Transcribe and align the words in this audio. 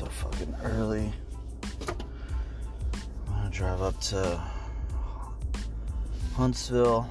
so 0.00 0.06
fucking 0.06 0.56
early. 0.62 1.12
I'm 3.28 3.34
gonna 3.34 3.50
drive 3.50 3.82
up 3.82 4.00
to 4.00 4.42
Huntsville, 6.34 7.06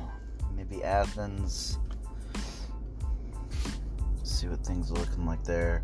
maybe 0.55 0.83
Athens. 0.83 1.77
See 4.23 4.47
what 4.47 4.65
things 4.65 4.89
are 4.89 4.95
looking 4.95 5.27
like 5.27 5.43
there. 5.43 5.83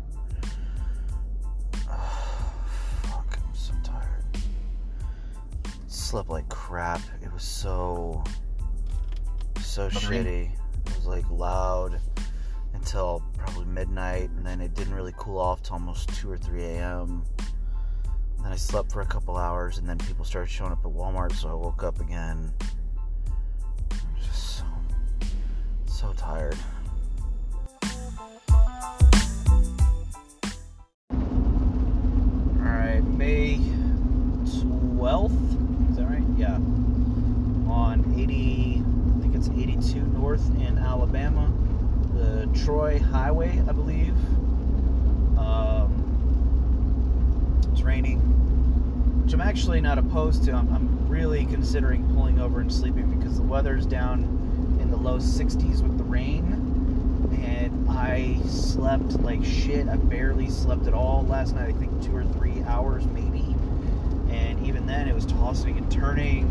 fuck, 1.84 3.38
I'm 3.38 3.54
so 3.54 3.72
tired. 3.84 4.24
Slept 5.86 6.28
like 6.28 6.48
crap. 6.48 7.02
It 7.22 7.32
was 7.32 7.44
so 7.44 8.24
so 9.62 9.88
shitty. 9.90 10.50
It 10.50 10.96
was 10.96 11.06
like 11.06 11.30
loud 11.30 12.00
until 12.74 13.22
probably 13.56 13.72
midnight, 13.72 14.30
and 14.36 14.44
then 14.44 14.60
it 14.60 14.74
didn't 14.74 14.92
really 14.92 15.14
cool 15.16 15.38
off 15.38 15.62
till 15.62 15.74
almost 15.74 16.08
2 16.16 16.30
or 16.30 16.36
3 16.36 16.62
a.m. 16.62 17.24
Then 18.42 18.52
I 18.52 18.56
slept 18.56 18.92
for 18.92 19.00
a 19.00 19.06
couple 19.06 19.36
hours, 19.36 19.78
and 19.78 19.88
then 19.88 19.96
people 19.98 20.26
started 20.26 20.50
showing 20.50 20.72
up 20.72 20.84
at 20.84 20.90
Walmart, 20.90 21.32
so 21.32 21.48
I 21.48 21.54
woke 21.54 21.82
up 21.82 21.98
again. 22.00 22.52
I'm 23.90 23.98
just 24.22 24.58
so, 24.58 24.64
so 25.86 26.12
tired. 26.12 26.56
Alright, 32.60 33.04
May 33.04 33.56
12th, 34.44 35.90
is 35.90 35.96
that 35.96 36.04
right? 36.04 36.22
Yeah. 36.36 36.56
On 37.72 38.14
80, 38.18 38.82
I 39.16 39.20
think 39.22 39.34
it's 39.34 39.48
82 39.48 40.00
North 40.00 40.46
in 40.56 40.76
Alabama 40.78 41.50
the 42.16 42.48
Troy 42.64 42.98
Highway, 42.98 43.62
I 43.68 43.72
believe. 43.72 44.14
Um, 45.38 45.92
it's 47.72 47.82
raining, 47.82 48.20
which 49.22 49.34
I'm 49.34 49.40
actually 49.42 49.80
not 49.80 49.98
opposed 49.98 50.44
to. 50.44 50.52
I'm, 50.52 50.72
I'm, 50.72 50.96
really 51.06 51.46
considering 51.46 52.04
pulling 52.14 52.38
over 52.40 52.60
and 52.60 52.70
sleeping 52.70 53.08
because 53.18 53.36
the 53.36 53.42
weather's 53.42 53.86
down 53.86 54.24
in 54.82 54.90
the 54.90 54.96
low 54.96 55.16
60s 55.18 55.80
with 55.80 55.96
the 55.96 56.04
rain, 56.04 56.42
and 57.42 57.88
I 57.88 58.38
slept 58.46 59.20
like 59.20 59.42
shit. 59.42 59.88
I 59.88 59.96
barely 59.96 60.50
slept 60.50 60.86
at 60.86 60.92
all 60.92 61.24
last 61.26 61.54
night. 61.54 61.68
I 61.68 61.78
think 61.78 62.02
two 62.04 62.14
or 62.14 62.24
three 62.24 62.60
hours, 62.64 63.06
maybe. 63.06 63.54
And 64.30 64.66
even 64.66 64.84
then, 64.84 65.08
it 65.08 65.14
was 65.14 65.24
tossing 65.24 65.78
and 65.78 65.90
turning. 65.90 66.50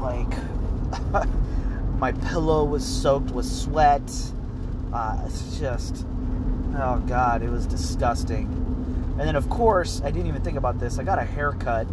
Like. 0.00 1.28
my 1.98 2.12
pillow 2.12 2.64
was 2.64 2.84
soaked 2.84 3.30
with 3.30 3.46
sweat. 3.46 4.02
Uh, 4.92 5.22
it's 5.24 5.58
just, 5.58 6.06
oh 6.76 7.02
god, 7.06 7.42
it 7.42 7.48
was 7.48 7.66
disgusting. 7.66 8.46
And 9.18 9.20
then, 9.20 9.36
of 9.36 9.48
course, 9.48 10.02
I 10.04 10.10
didn't 10.10 10.26
even 10.26 10.42
think 10.42 10.58
about 10.58 10.78
this. 10.78 10.98
I 10.98 11.04
got 11.04 11.18
a 11.18 11.24
haircut, 11.24 11.86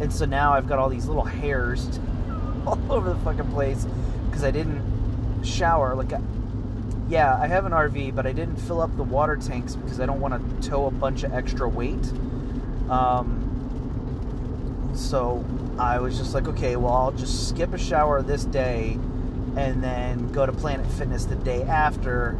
and 0.00 0.12
so 0.12 0.24
now 0.24 0.52
I've 0.54 0.66
got 0.66 0.80
all 0.80 0.88
these 0.88 1.06
little 1.06 1.24
hairs 1.24 2.00
all 2.66 2.80
over 2.90 3.10
the 3.10 3.18
fucking 3.20 3.50
place 3.52 3.86
because 4.26 4.42
I 4.42 4.50
didn't 4.50 5.44
shower. 5.44 5.94
Like, 5.94 6.10
yeah, 7.08 7.36
I 7.36 7.46
have 7.46 7.64
an 7.64 7.72
RV, 7.72 8.14
but 8.16 8.26
I 8.26 8.32
didn't 8.32 8.56
fill 8.56 8.80
up 8.80 8.96
the 8.96 9.04
water 9.04 9.36
tanks 9.36 9.76
because 9.76 10.00
I 10.00 10.06
don't 10.06 10.20
want 10.20 10.62
to 10.62 10.68
tow 10.68 10.86
a 10.86 10.90
bunch 10.90 11.22
of 11.22 11.32
extra 11.32 11.68
weight. 11.68 12.12
Um, 12.90 13.38
so 14.94 15.44
I 15.78 16.00
was 16.00 16.18
just 16.18 16.34
like, 16.34 16.48
okay, 16.48 16.74
well, 16.74 16.92
I'll 16.92 17.12
just 17.12 17.48
skip 17.48 17.72
a 17.72 17.78
shower 17.78 18.20
this 18.20 18.44
day 18.44 18.98
and 19.56 19.82
then 19.82 20.32
go 20.32 20.46
to 20.46 20.52
Planet 20.52 20.86
Fitness 20.92 21.24
the 21.24 21.36
day 21.36 21.62
after. 21.62 22.38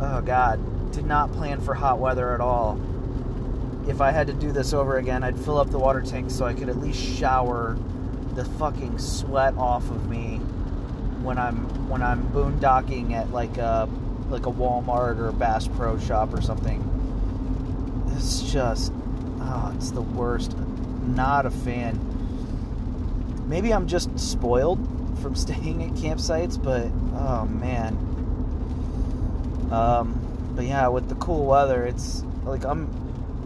Oh 0.00 0.20
God, 0.20 0.92
did 0.92 1.06
not 1.06 1.32
plan 1.32 1.60
for 1.60 1.74
hot 1.74 1.98
weather 1.98 2.34
at 2.34 2.40
all. 2.40 2.80
If 3.88 4.00
I 4.00 4.10
had 4.10 4.26
to 4.28 4.32
do 4.32 4.52
this 4.52 4.72
over 4.72 4.98
again, 4.98 5.22
I'd 5.22 5.38
fill 5.38 5.58
up 5.58 5.70
the 5.70 5.78
water 5.78 6.00
tank 6.00 6.30
so 6.30 6.44
I 6.46 6.54
could 6.54 6.68
at 6.68 6.78
least 6.78 7.00
shower 7.00 7.76
the 8.34 8.44
fucking 8.44 8.98
sweat 8.98 9.54
off 9.56 9.90
of 9.90 10.08
me 10.08 10.38
when 11.22 11.38
I'm 11.38 11.88
when 11.88 12.02
I'm 12.02 12.22
boondocking 12.30 13.12
at 13.12 13.30
like 13.30 13.58
a 13.58 13.88
like 14.28 14.46
a 14.46 14.50
Walmart 14.50 15.18
or 15.18 15.28
a 15.28 15.32
Bass 15.32 15.68
Pro 15.68 15.98
Shop 15.98 16.32
or 16.32 16.40
something. 16.40 16.86
It's 18.16 18.42
just 18.50 18.92
oh, 19.40 19.72
it's 19.76 19.90
the 19.90 20.02
worst. 20.02 20.56
Not 20.56 21.46
a 21.46 21.50
fan. 21.50 22.09
Maybe 23.50 23.74
I'm 23.74 23.88
just 23.88 24.16
spoiled 24.16 24.78
from 25.20 25.34
staying 25.44 25.82
at 25.82 25.90
campsites, 25.94 26.62
but 26.62 26.86
oh 27.20 27.46
man. 27.46 27.96
Um, 29.72 30.52
but 30.54 30.66
yeah, 30.66 30.86
with 30.86 31.08
the 31.08 31.16
cool 31.16 31.46
weather, 31.46 31.84
it's 31.84 32.22
like 32.44 32.64
I'm 32.64 32.88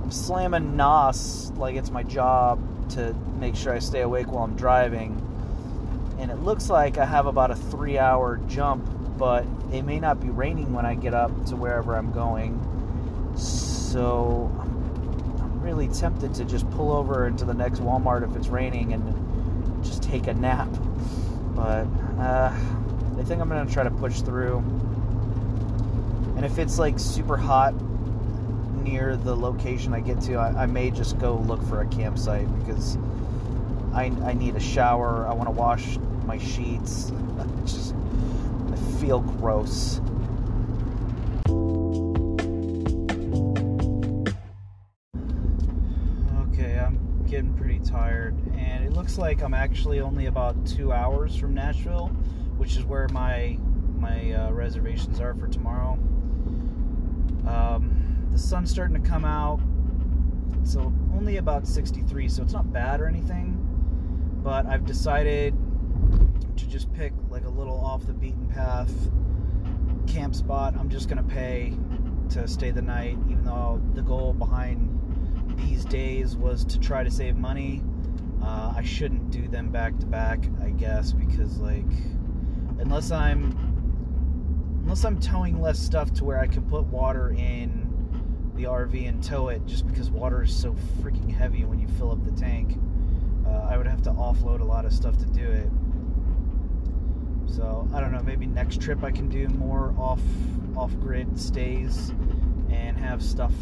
I'm 0.02 0.10
slamming 0.10 0.76
NOS 0.76 1.52
like 1.56 1.76
it's 1.76 1.90
my 1.90 2.02
job 2.02 2.60
to 2.90 3.14
make 3.40 3.56
sure 3.56 3.72
I 3.72 3.78
stay 3.78 4.02
awake 4.02 4.30
while 4.30 4.44
I'm 4.44 4.56
driving. 4.56 5.18
And 6.18 6.30
it 6.30 6.36
looks 6.40 6.68
like 6.68 6.98
I 6.98 7.06
have 7.06 7.24
about 7.24 7.50
a 7.50 7.56
three 7.56 7.96
hour 7.96 8.36
jump, 8.46 8.86
but 9.16 9.46
it 9.72 9.84
may 9.84 10.00
not 10.00 10.20
be 10.20 10.28
raining 10.28 10.74
when 10.74 10.84
I 10.84 10.96
get 10.96 11.14
up 11.14 11.46
to 11.46 11.56
wherever 11.56 11.96
I'm 11.96 12.12
going. 12.12 12.60
So 13.36 14.52
I'm 15.40 15.62
really 15.62 15.88
tempted 15.88 16.34
to 16.34 16.44
just 16.44 16.70
pull 16.72 16.92
over 16.92 17.26
into 17.26 17.46
the 17.46 17.54
next 17.54 17.80
Walmart 17.80 18.22
if 18.22 18.36
it's 18.36 18.48
raining 18.48 18.92
and 18.92 19.23
take 20.14 20.28
a 20.28 20.34
nap. 20.34 20.68
But 21.56 21.86
uh, 22.20 22.52
I 23.18 23.22
think 23.24 23.40
I'm 23.40 23.48
gonna 23.48 23.68
try 23.68 23.82
to 23.82 23.90
push 23.90 24.20
through. 24.20 24.58
And 26.36 26.44
if 26.44 26.58
it's 26.58 26.78
like 26.78 26.98
super 27.00 27.36
hot 27.36 27.74
near 28.84 29.16
the 29.16 29.34
location 29.34 29.92
I 29.92 30.00
get 30.00 30.20
to, 30.22 30.34
I, 30.34 30.62
I 30.62 30.66
may 30.66 30.90
just 30.90 31.18
go 31.18 31.38
look 31.38 31.62
for 31.64 31.80
a 31.80 31.86
campsite 31.86 32.46
because 32.60 32.96
I, 33.92 34.12
I 34.24 34.34
need 34.34 34.54
a 34.54 34.60
shower. 34.60 35.26
I 35.26 35.32
want 35.32 35.48
to 35.48 35.52
wash 35.52 35.98
my 36.26 36.38
sheets. 36.38 37.10
I 37.38 37.46
just 37.66 37.94
I 38.72 38.76
feel 39.00 39.20
gross. 39.20 40.00
Okay, 46.52 46.78
I'm 46.78 47.26
getting 47.26 47.52
pretty 47.54 47.80
tired 47.80 48.36
looks 49.04 49.18
like 49.18 49.42
I'm 49.42 49.52
actually 49.52 50.00
only 50.00 50.24
about 50.26 50.64
two 50.64 50.90
hours 50.90 51.36
from 51.36 51.52
Nashville, 51.52 52.06
which 52.56 52.74
is 52.78 52.86
where 52.86 53.06
my 53.08 53.58
my 53.98 54.32
uh, 54.32 54.50
reservations 54.50 55.20
are 55.20 55.34
for 55.34 55.46
tomorrow. 55.46 55.92
Um, 57.46 58.26
the 58.32 58.38
sun's 58.38 58.70
starting 58.70 58.98
to 59.02 59.06
come 59.06 59.26
out, 59.26 59.60
so 60.62 60.90
only 61.12 61.36
about 61.36 61.66
63, 61.66 62.30
so 62.30 62.42
it's 62.42 62.54
not 62.54 62.72
bad 62.72 63.02
or 63.02 63.06
anything. 63.06 63.58
But 64.42 64.64
I've 64.64 64.86
decided 64.86 65.54
to 66.56 66.66
just 66.66 66.90
pick 66.94 67.12
like 67.28 67.44
a 67.44 67.50
little 67.50 67.78
off 67.84 68.06
the 68.06 68.14
beaten 68.14 68.48
path 68.48 68.90
camp 70.06 70.34
spot. 70.34 70.76
I'm 70.78 70.88
just 70.88 71.10
gonna 71.10 71.22
pay 71.22 71.76
to 72.30 72.48
stay 72.48 72.70
the 72.70 72.80
night, 72.80 73.18
even 73.28 73.44
though 73.44 73.82
the 73.92 74.00
goal 74.00 74.32
behind 74.32 75.58
these 75.58 75.84
days 75.84 76.36
was 76.36 76.64
to 76.64 76.80
try 76.80 77.04
to 77.04 77.10
save 77.10 77.36
money 77.36 77.82
uh, 78.44 78.74
I 78.76 78.82
shouldn't 78.82 79.30
do 79.30 79.48
them 79.48 79.70
back 79.70 79.98
to 80.00 80.06
back, 80.06 80.44
I 80.62 80.70
guess, 80.70 81.12
because 81.12 81.58
like 81.58 81.86
unless 82.78 83.10
I'm 83.10 83.52
unless 84.82 85.04
I'm 85.04 85.18
towing 85.18 85.60
less 85.60 85.78
stuff 85.78 86.12
to 86.14 86.24
where 86.24 86.38
I 86.38 86.46
can 86.46 86.62
put 86.62 86.84
water 86.84 87.30
in 87.30 87.90
the 88.54 88.64
RV 88.64 89.08
and 89.08 89.22
tow 89.22 89.48
it, 89.48 89.64
just 89.64 89.86
because 89.86 90.10
water 90.10 90.42
is 90.42 90.54
so 90.54 90.74
freaking 91.00 91.32
heavy 91.32 91.64
when 91.64 91.78
you 91.78 91.88
fill 91.88 92.12
up 92.12 92.22
the 92.22 92.32
tank, 92.32 92.78
uh, 93.46 93.66
I 93.70 93.78
would 93.78 93.86
have 93.86 94.02
to 94.02 94.10
offload 94.10 94.60
a 94.60 94.64
lot 94.64 94.84
of 94.84 94.92
stuff 94.92 95.16
to 95.18 95.26
do 95.26 95.50
it. 95.50 95.70
So 97.46 97.88
I 97.94 98.00
don't 98.00 98.12
know. 98.12 98.22
Maybe 98.22 98.46
next 98.46 98.80
trip 98.80 99.02
I 99.02 99.10
can 99.10 99.28
do 99.28 99.48
more 99.48 99.94
off 99.98 100.20
off 100.76 100.92
grid 101.00 101.40
stays 101.40 102.10
and 102.70 102.98
have 102.98 103.22
stuff 103.22 103.52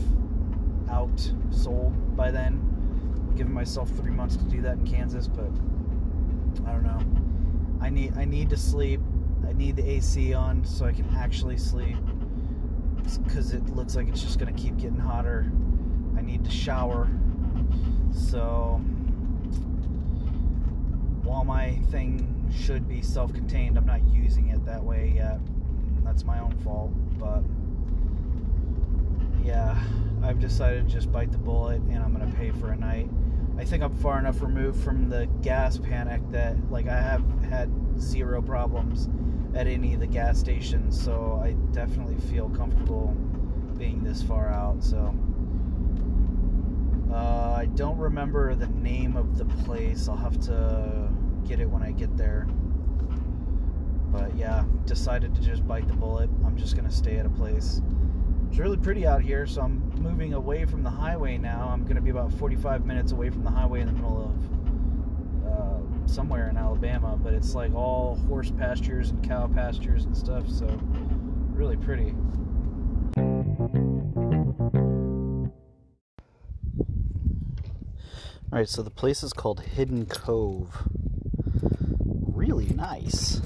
out 0.90 1.32
sold 1.50 2.16
by 2.16 2.30
then 2.30 2.71
given 3.36 3.52
myself 3.52 3.90
three 3.90 4.10
months 4.10 4.36
to 4.36 4.44
do 4.44 4.60
that 4.62 4.78
in 4.78 4.86
Kansas, 4.86 5.28
but 5.28 5.50
I 6.66 6.72
don't 6.72 6.84
know. 6.84 7.00
I 7.80 7.90
need 7.90 8.16
I 8.16 8.24
need 8.24 8.50
to 8.50 8.56
sleep. 8.56 9.00
I 9.48 9.52
need 9.52 9.76
the 9.76 9.88
AC 9.88 10.34
on 10.34 10.64
so 10.64 10.84
I 10.84 10.92
can 10.92 11.08
actually 11.16 11.56
sleep 11.56 11.96
because 13.24 13.52
it 13.52 13.68
looks 13.70 13.96
like 13.96 14.08
it's 14.08 14.22
just 14.22 14.38
gonna 14.38 14.52
keep 14.52 14.76
getting 14.76 14.98
hotter. 14.98 15.50
I 16.16 16.20
need 16.20 16.44
to 16.44 16.50
shower. 16.50 17.08
So 18.12 18.80
while 21.22 21.44
my 21.44 21.76
thing 21.90 22.50
should 22.54 22.88
be 22.88 23.02
self-contained, 23.02 23.76
I'm 23.76 23.86
not 23.86 24.02
using 24.12 24.48
it 24.48 24.64
that 24.66 24.82
way 24.82 25.12
yet. 25.16 25.40
That's 26.04 26.24
my 26.24 26.38
own 26.40 26.52
fault, 26.58 26.92
but 27.18 27.42
yeah, 29.44 29.76
I've 30.22 30.38
decided 30.38 30.86
to 30.86 30.94
just 30.94 31.10
bite 31.10 31.32
the 31.32 31.38
bullet 31.38 31.80
and 31.82 31.98
I'm 31.98 32.12
gonna 32.12 32.32
pay 32.36 32.50
for 32.52 32.70
a 32.70 32.76
night. 32.76 33.08
I 33.58 33.64
think 33.64 33.82
I'm 33.82 33.94
far 33.98 34.18
enough 34.18 34.42
removed 34.42 34.82
from 34.82 35.08
the 35.08 35.26
gas 35.42 35.78
panic 35.78 36.22
that 36.30 36.56
like 36.70 36.88
I 36.88 37.00
have 37.00 37.22
had 37.44 37.70
zero 37.98 38.42
problems 38.42 39.08
at 39.54 39.66
any 39.66 39.94
of 39.94 40.00
the 40.00 40.06
gas 40.06 40.38
stations, 40.38 41.00
so 41.00 41.40
I 41.42 41.52
definitely 41.72 42.16
feel 42.30 42.48
comfortable 42.48 43.14
being 43.78 44.02
this 44.02 44.22
far 44.22 44.48
out. 44.48 44.82
So 44.82 45.14
uh, 47.12 47.54
I 47.58 47.66
don't 47.74 47.98
remember 47.98 48.54
the 48.54 48.68
name 48.68 49.16
of 49.16 49.36
the 49.36 49.44
place. 49.64 50.08
I'll 50.08 50.16
have 50.16 50.40
to 50.46 51.08
get 51.46 51.60
it 51.60 51.68
when 51.68 51.82
I 51.82 51.92
get 51.92 52.16
there. 52.16 52.46
But 54.10 54.34
yeah, 54.36 54.64
decided 54.86 55.34
to 55.34 55.40
just 55.42 55.66
bite 55.66 55.86
the 55.88 55.94
bullet. 55.94 56.30
I'm 56.44 56.56
just 56.56 56.74
gonna 56.74 56.90
stay 56.90 57.16
at 57.16 57.26
a 57.26 57.30
place. 57.30 57.82
It's 58.52 58.58
really 58.58 58.76
pretty 58.76 59.06
out 59.06 59.22
here, 59.22 59.46
so 59.46 59.62
I'm 59.62 59.80
moving 60.02 60.34
away 60.34 60.66
from 60.66 60.82
the 60.82 60.90
highway 60.90 61.38
now. 61.38 61.70
I'm 61.72 61.86
gonna 61.86 62.02
be 62.02 62.10
about 62.10 62.30
45 62.34 62.84
minutes 62.84 63.10
away 63.10 63.30
from 63.30 63.44
the 63.44 63.50
highway 63.50 63.80
in 63.80 63.86
the 63.86 63.94
middle 63.94 64.30
of 64.30 65.50
uh, 65.50 66.06
somewhere 66.06 66.50
in 66.50 66.58
Alabama, 66.58 67.16
but 67.16 67.32
it's 67.32 67.54
like 67.54 67.74
all 67.74 68.16
horse 68.28 68.50
pastures 68.50 69.08
and 69.08 69.26
cow 69.26 69.46
pastures 69.46 70.04
and 70.04 70.14
stuff, 70.14 70.46
so 70.50 70.66
really 71.54 71.78
pretty. 71.78 72.14
All 78.52 78.58
right, 78.58 78.68
so 78.68 78.82
the 78.82 78.90
place 78.90 79.22
is 79.22 79.32
called 79.32 79.60
Hidden 79.60 80.04
Cove. 80.04 80.88
Really 82.34 82.66
nice. 82.66 83.40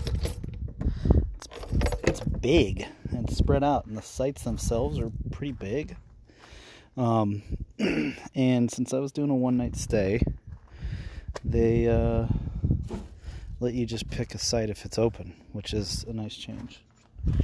Big 2.47 2.87
and 3.11 3.29
spread 3.29 3.65
out, 3.65 3.87
and 3.87 3.97
the 3.97 4.03
sites 4.03 4.45
themselves 4.45 5.01
are 5.01 5.11
pretty 5.33 5.51
big. 5.51 5.97
Um, 6.97 7.43
and 8.37 8.71
since 8.71 8.95
I 8.95 9.01
was 9.01 9.11
doing 9.11 9.31
a 9.31 9.35
one 9.35 9.57
night 9.57 9.75
stay, 9.75 10.23
they 11.45 11.89
uh, 11.89 12.29
let 13.59 13.75
you 13.75 13.85
just 13.85 14.09
pick 14.11 14.33
a 14.33 14.39
site 14.39 14.71
if 14.71 14.85
it's 14.85 14.97
open, 14.97 15.35
which 15.51 15.75
is 15.75 16.05
a 16.05 16.13
nice 16.13 16.37
change. 16.37 16.83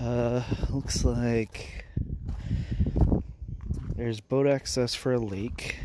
Uh, 0.00 0.42
looks 0.70 1.04
like 1.04 1.84
there's 3.96 4.20
boat 4.20 4.46
access 4.46 4.94
for 4.94 5.12
a 5.14 5.18
lake. 5.18 5.78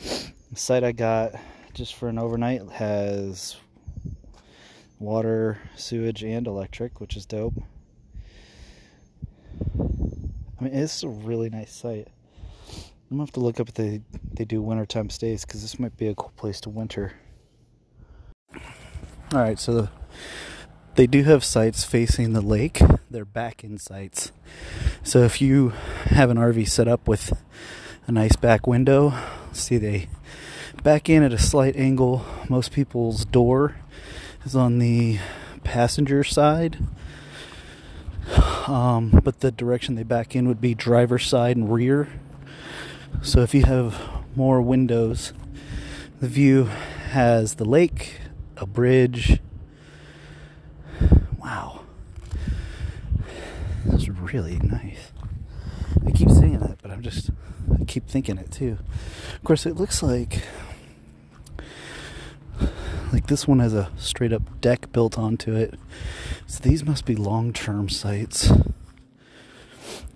The 0.00 0.56
site 0.56 0.84
I 0.84 0.92
got 0.92 1.32
just 1.74 1.94
for 1.94 2.08
an 2.08 2.18
overnight 2.18 2.62
has 2.70 3.56
water, 4.98 5.58
sewage, 5.76 6.22
and 6.22 6.46
electric, 6.46 7.00
which 7.00 7.16
is 7.16 7.26
dope. 7.26 7.54
I 10.58 10.64
mean, 10.64 10.74
it's 10.74 11.02
a 11.02 11.08
really 11.08 11.50
nice 11.50 11.72
site. 11.72 12.08
I'm 13.10 13.18
gonna 13.18 13.22
have 13.22 13.32
to 13.32 13.40
look 13.40 13.60
up 13.60 13.68
if 13.68 13.74
they 13.74 14.02
they 14.32 14.44
do 14.44 14.60
wintertime 14.60 15.10
stays 15.10 15.44
because 15.44 15.62
this 15.62 15.78
might 15.78 15.96
be 15.96 16.08
a 16.08 16.14
cool 16.14 16.32
place 16.36 16.60
to 16.62 16.70
winter. 16.70 17.12
All 19.32 19.40
right, 19.40 19.58
so 19.58 19.72
the, 19.72 19.90
they 20.94 21.06
do 21.06 21.22
have 21.24 21.44
sites 21.44 21.84
facing 21.84 22.32
the 22.32 22.40
lake. 22.40 22.80
They're 23.10 23.24
back 23.24 23.62
in 23.62 23.78
sites. 23.78 24.32
So 25.02 25.22
if 25.22 25.40
you 25.40 25.70
have 26.06 26.30
an 26.30 26.36
RV 26.36 26.68
set 26.68 26.88
up 26.88 27.06
with 27.06 27.32
a 28.06 28.12
nice 28.12 28.36
back 28.36 28.66
window, 28.66 29.14
see 29.52 29.78
they 29.78 30.08
back 30.82 31.08
in 31.08 31.22
at 31.22 31.32
a 31.32 31.38
slight 31.38 31.76
angle. 31.76 32.24
Most 32.48 32.72
people's 32.72 33.24
door 33.24 33.76
is 34.46 34.54
on 34.54 34.78
the 34.78 35.18
passenger 35.64 36.22
side. 36.22 36.78
Um, 38.68 39.20
but 39.24 39.40
the 39.40 39.50
direction 39.50 39.96
they 39.96 40.04
back 40.04 40.36
in 40.36 40.46
would 40.46 40.60
be 40.60 40.74
driver 40.74 41.18
side 41.18 41.56
and 41.56 41.72
rear. 41.72 42.08
So 43.22 43.40
if 43.40 43.54
you 43.54 43.64
have 43.64 44.00
more 44.36 44.62
windows, 44.62 45.32
the 46.20 46.28
view 46.28 46.64
has 47.10 47.54
the 47.54 47.64
lake, 47.64 48.20
a 48.56 48.66
bridge. 48.66 49.40
Wow. 51.38 51.82
That's 53.84 54.08
really 54.08 54.58
nice. 54.58 55.12
I 56.06 56.12
keep 56.12 56.30
saying 56.30 56.60
that, 56.60 56.78
but 56.82 56.92
I'm 56.92 57.02
just, 57.02 57.30
I 57.80 57.84
keep 57.84 58.08
thinking 58.08 58.38
it 58.38 58.52
too. 58.52 58.78
Of 59.34 59.44
course, 59.44 59.66
it 59.66 59.74
looks 59.74 60.02
like, 60.02 60.42
like 63.12 63.26
this 63.26 63.46
one 63.46 63.60
has 63.60 63.74
a 63.74 63.90
straight 63.96 64.32
up 64.32 64.60
deck 64.60 64.92
built 64.92 65.18
onto 65.18 65.54
it. 65.54 65.74
So 66.46 66.62
these 66.62 66.84
must 66.84 67.04
be 67.04 67.14
long 67.14 67.52
term 67.52 67.88
sites, 67.88 68.52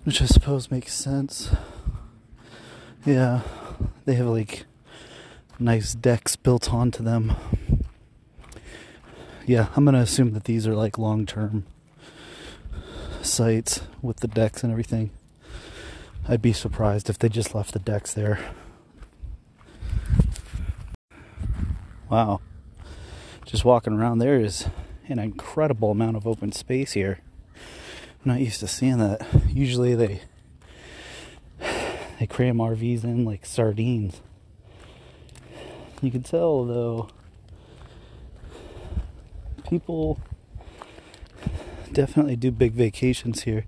which 0.03 0.21
I 0.21 0.25
suppose 0.25 0.71
makes 0.71 0.93
sense. 0.93 1.53
Yeah, 3.05 3.41
they 4.05 4.15
have 4.15 4.27
like 4.27 4.65
nice 5.59 5.93
decks 5.93 6.35
built 6.35 6.73
onto 6.73 7.03
them. 7.03 7.35
Yeah, 9.45 9.67
I'm 9.75 9.85
gonna 9.85 9.99
assume 9.99 10.33
that 10.33 10.43
these 10.43 10.67
are 10.67 10.75
like 10.75 10.97
long 10.97 11.25
term 11.25 11.65
sites 13.21 13.81
with 14.01 14.17
the 14.17 14.27
decks 14.27 14.63
and 14.63 14.71
everything. 14.71 15.11
I'd 16.27 16.41
be 16.41 16.53
surprised 16.53 17.09
if 17.09 17.17
they 17.17 17.29
just 17.29 17.55
left 17.55 17.73
the 17.73 17.79
decks 17.79 18.13
there. 18.13 18.39
Wow. 22.09 22.41
Just 23.51 23.65
walking 23.65 23.91
around 23.91 24.19
there 24.19 24.39
is 24.39 24.69
an 25.09 25.19
incredible 25.19 25.91
amount 25.91 26.15
of 26.15 26.25
open 26.25 26.53
space 26.53 26.93
here. 26.93 27.19
I'm 27.53 28.31
not 28.31 28.39
used 28.39 28.61
to 28.61 28.67
seeing 28.67 28.97
that. 28.99 29.27
Usually 29.49 29.93
they 29.93 30.21
they 32.17 32.27
cram 32.27 32.59
RVs 32.59 33.03
in 33.03 33.25
like 33.25 33.45
sardines. 33.45 34.21
You 36.01 36.11
can 36.11 36.23
tell 36.23 36.63
though 36.63 37.09
people 39.69 40.17
definitely 41.91 42.37
do 42.37 42.51
big 42.51 42.71
vacations 42.71 43.43
here. 43.43 43.65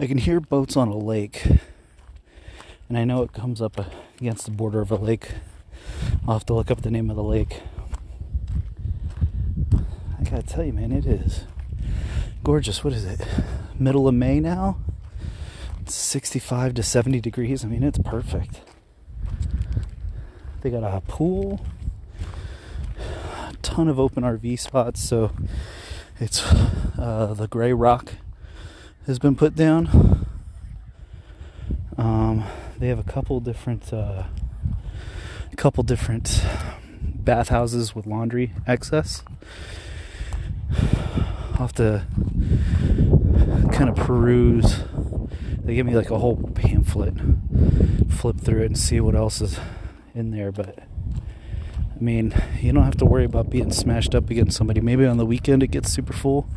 I 0.00 0.08
can 0.08 0.18
hear 0.18 0.40
boats 0.40 0.76
on 0.76 0.88
a 0.88 0.98
lake, 0.98 1.46
and 2.88 2.98
I 2.98 3.04
know 3.04 3.22
it 3.22 3.32
comes 3.32 3.62
up 3.62 3.78
against 4.20 4.46
the 4.46 4.50
border 4.50 4.80
of 4.80 4.90
a 4.90 4.96
lake. 4.96 5.34
I'll 6.26 6.34
have 6.34 6.46
to 6.46 6.54
look 6.54 6.72
up 6.72 6.82
the 6.82 6.90
name 6.90 7.10
of 7.10 7.14
the 7.14 7.22
lake. 7.22 7.60
Gotta 10.30 10.42
tell 10.44 10.64
you, 10.64 10.72
man, 10.72 10.92
it 10.92 11.06
is 11.06 11.42
gorgeous. 12.44 12.84
What 12.84 12.92
is 12.92 13.04
it? 13.04 13.20
Middle 13.80 14.06
of 14.06 14.14
May 14.14 14.38
now? 14.38 14.78
It's 15.80 15.96
65 15.96 16.74
to 16.74 16.84
70 16.84 17.20
degrees. 17.20 17.64
I 17.64 17.66
mean, 17.66 17.82
it's 17.82 17.98
perfect. 17.98 18.60
They 20.60 20.70
got 20.70 20.84
a 20.84 21.00
pool, 21.00 21.60
a 23.48 23.54
ton 23.60 23.88
of 23.88 23.98
open 23.98 24.22
RV 24.22 24.60
spots, 24.60 25.02
so 25.02 25.32
it's 26.20 26.44
uh, 26.96 27.34
the 27.36 27.48
gray 27.48 27.72
rock 27.72 28.12
has 29.08 29.18
been 29.18 29.34
put 29.34 29.56
down. 29.56 30.28
Um, 31.98 32.44
they 32.78 32.86
have 32.86 33.00
a 33.00 33.10
couple 33.10 33.40
different, 33.40 33.92
uh, 33.92 34.22
couple 35.56 35.82
different 35.82 36.46
bathhouses 37.02 37.96
with 37.96 38.06
laundry 38.06 38.52
access. 38.64 39.24
I'll 41.52 41.66
have 41.66 41.72
to 41.74 42.06
kind 43.72 43.88
of 43.88 43.96
peruse. 43.96 44.82
They 45.64 45.74
give 45.74 45.86
me 45.86 45.94
like 45.94 46.10
a 46.10 46.18
whole 46.18 46.36
pamphlet, 46.54 47.14
flip 48.08 48.38
through 48.38 48.62
it 48.62 48.66
and 48.66 48.78
see 48.78 49.00
what 49.00 49.14
else 49.14 49.40
is 49.40 49.58
in 50.14 50.30
there, 50.30 50.50
but 50.50 50.78
I 50.78 52.02
mean, 52.02 52.34
you 52.60 52.72
don't 52.72 52.84
have 52.84 52.96
to 52.96 53.04
worry 53.04 53.24
about 53.24 53.50
being 53.50 53.70
smashed 53.70 54.14
up 54.14 54.30
against 54.30 54.56
somebody. 54.56 54.80
Maybe 54.80 55.04
on 55.04 55.18
the 55.18 55.26
weekend 55.26 55.62
it 55.62 55.68
gets 55.68 55.90
super 55.90 56.12
full, 56.14 56.48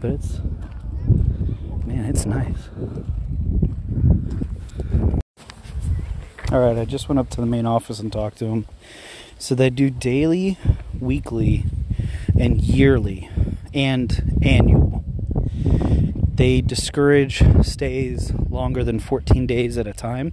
but 0.00 0.10
it's 0.10 0.40
man, 1.86 2.04
it's 2.06 2.26
nice. 2.26 2.68
All 6.52 6.58
right, 6.58 6.76
I 6.76 6.84
just 6.84 7.08
went 7.08 7.20
up 7.20 7.30
to 7.30 7.40
the 7.40 7.46
main 7.46 7.64
office 7.64 8.00
and 8.00 8.12
talked 8.12 8.38
to 8.38 8.46
them. 8.46 8.66
So 9.38 9.54
they 9.54 9.70
do 9.70 9.88
daily, 9.88 10.58
weekly, 10.98 11.64
and 12.40 12.60
yearly, 12.62 13.28
and 13.74 14.38
annual. 14.42 15.04
They 16.34 16.62
discourage 16.62 17.42
stays 17.62 18.32
longer 18.32 18.82
than 18.82 18.98
14 18.98 19.46
days 19.46 19.76
at 19.76 19.86
a 19.86 19.92
time. 19.92 20.32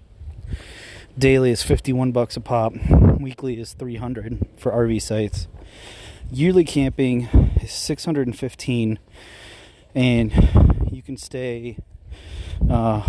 Daily 1.17 1.51
is 1.51 1.63
51 1.63 2.13
bucks 2.13 2.37
a 2.37 2.39
pop. 2.39 2.73
Weekly 3.19 3.59
is 3.59 3.73
300 3.73 4.47
for 4.55 4.71
RV 4.71 5.01
sites. 5.01 5.47
Yearly 6.31 6.63
camping 6.63 7.23
is 7.61 7.71
615 7.71 8.99
and 9.93 10.31
you 10.91 11.01
can 11.01 11.17
stay 11.17 11.77
uh, 12.69 13.01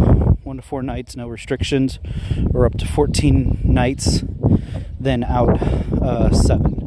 one 0.43 0.57
to 0.57 0.62
four 0.62 0.83
nights, 0.83 1.14
no 1.14 1.28
restrictions, 1.28 1.99
or 2.55 2.64
up 2.64 2.76
to 2.78 2.87
14 2.87 3.61
nights, 3.62 4.25
then 4.99 5.23
out 5.23 5.61
uh, 6.02 6.33
seven. 6.33 6.77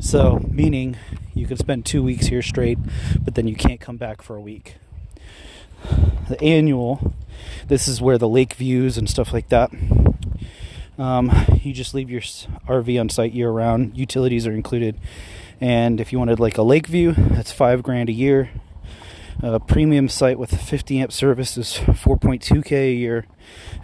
So, 0.00 0.40
meaning 0.48 0.96
you 1.34 1.46
can 1.46 1.56
spend 1.56 1.84
two 1.84 2.02
weeks 2.02 2.26
here 2.26 2.42
straight, 2.42 2.78
but 3.20 3.34
then 3.34 3.48
you 3.48 3.56
can't 3.56 3.80
come 3.80 3.96
back 3.96 4.22
for 4.22 4.36
a 4.36 4.40
week. 4.40 4.76
The 6.28 6.40
annual, 6.40 7.14
this 7.66 7.88
is 7.88 8.00
where 8.00 8.18
the 8.18 8.28
lake 8.28 8.54
views 8.54 8.96
and 8.96 9.08
stuff 9.08 9.32
like 9.32 9.48
that. 9.48 9.70
Um, 10.98 11.32
you 11.62 11.72
just 11.72 11.94
leave 11.94 12.10
your 12.10 12.20
RV 12.20 13.00
on 13.00 13.08
site 13.08 13.32
year 13.32 13.50
round. 13.50 13.96
Utilities 13.96 14.46
are 14.46 14.52
included, 14.52 14.96
and 15.60 16.00
if 16.00 16.12
you 16.12 16.18
wanted 16.18 16.40
like 16.40 16.58
a 16.58 16.62
lake 16.62 16.86
view, 16.86 17.12
that's 17.12 17.52
five 17.52 17.82
grand 17.82 18.08
a 18.08 18.12
year. 18.12 18.50
A 19.40 19.60
premium 19.60 20.08
site 20.08 20.36
with 20.36 20.60
50 20.60 20.98
amp 20.98 21.12
service 21.12 21.56
is 21.56 21.74
4.2k 21.74 22.72
a 22.72 22.92
year, 22.92 23.24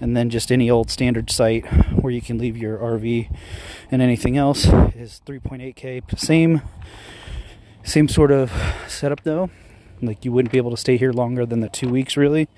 and 0.00 0.16
then 0.16 0.28
just 0.28 0.50
any 0.50 0.68
old 0.68 0.90
standard 0.90 1.30
site 1.30 1.64
where 1.92 2.12
you 2.12 2.20
can 2.20 2.38
leave 2.38 2.56
your 2.56 2.76
RV 2.78 3.32
and 3.88 4.02
anything 4.02 4.36
else 4.36 4.64
is 4.64 5.22
3.8k. 5.24 6.18
Same, 6.18 6.60
same 7.84 8.08
sort 8.08 8.32
of 8.32 8.52
setup 8.88 9.22
though. 9.22 9.48
Like 10.02 10.24
you 10.24 10.32
wouldn't 10.32 10.50
be 10.50 10.58
able 10.58 10.72
to 10.72 10.76
stay 10.76 10.96
here 10.96 11.12
longer 11.12 11.46
than 11.46 11.60
the 11.60 11.68
two 11.68 11.88
weeks, 11.88 12.16
really, 12.16 12.48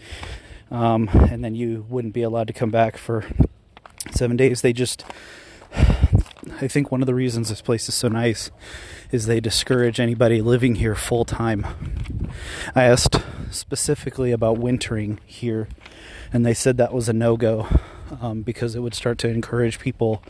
um, 0.70 1.10
and 1.12 1.44
then 1.44 1.54
you 1.54 1.84
wouldn't 1.90 2.14
be 2.14 2.22
allowed 2.22 2.46
to 2.46 2.54
come 2.54 2.70
back 2.70 2.96
for 2.96 3.26
seven 4.10 4.38
days. 4.38 4.62
They 4.62 4.72
just 4.72 5.04
I 6.61 6.68
think 6.68 6.90
one 6.90 7.02
of 7.02 7.06
the 7.06 7.14
reasons 7.14 7.50
this 7.50 7.61
place 7.61 7.88
is 7.88 7.95
so 7.95 8.09
nice 8.09 8.50
is 9.12 9.26
they 9.26 9.40
discourage 9.40 10.00
anybody 10.00 10.40
living 10.40 10.76
here 10.76 10.95
full 10.95 11.25
time. 11.25 11.66
I 12.75 12.85
asked 12.85 13.16
specifically 13.50 14.33
about 14.33 14.59
wintering 14.59 15.21
here, 15.26 15.68
and 16.33 16.47
they 16.47 16.54
said 16.54 16.78
that 16.78 16.95
was 16.95 17.09
a 17.09 17.12
no 17.12 17.37
go 17.37 17.68
um, 18.21 18.42
because 18.42 18.75
it 18.75 18.80
would 18.80 18.95
start 18.95 19.18
to 19.18 19.28
encourage 19.28 19.78
people 19.78 20.23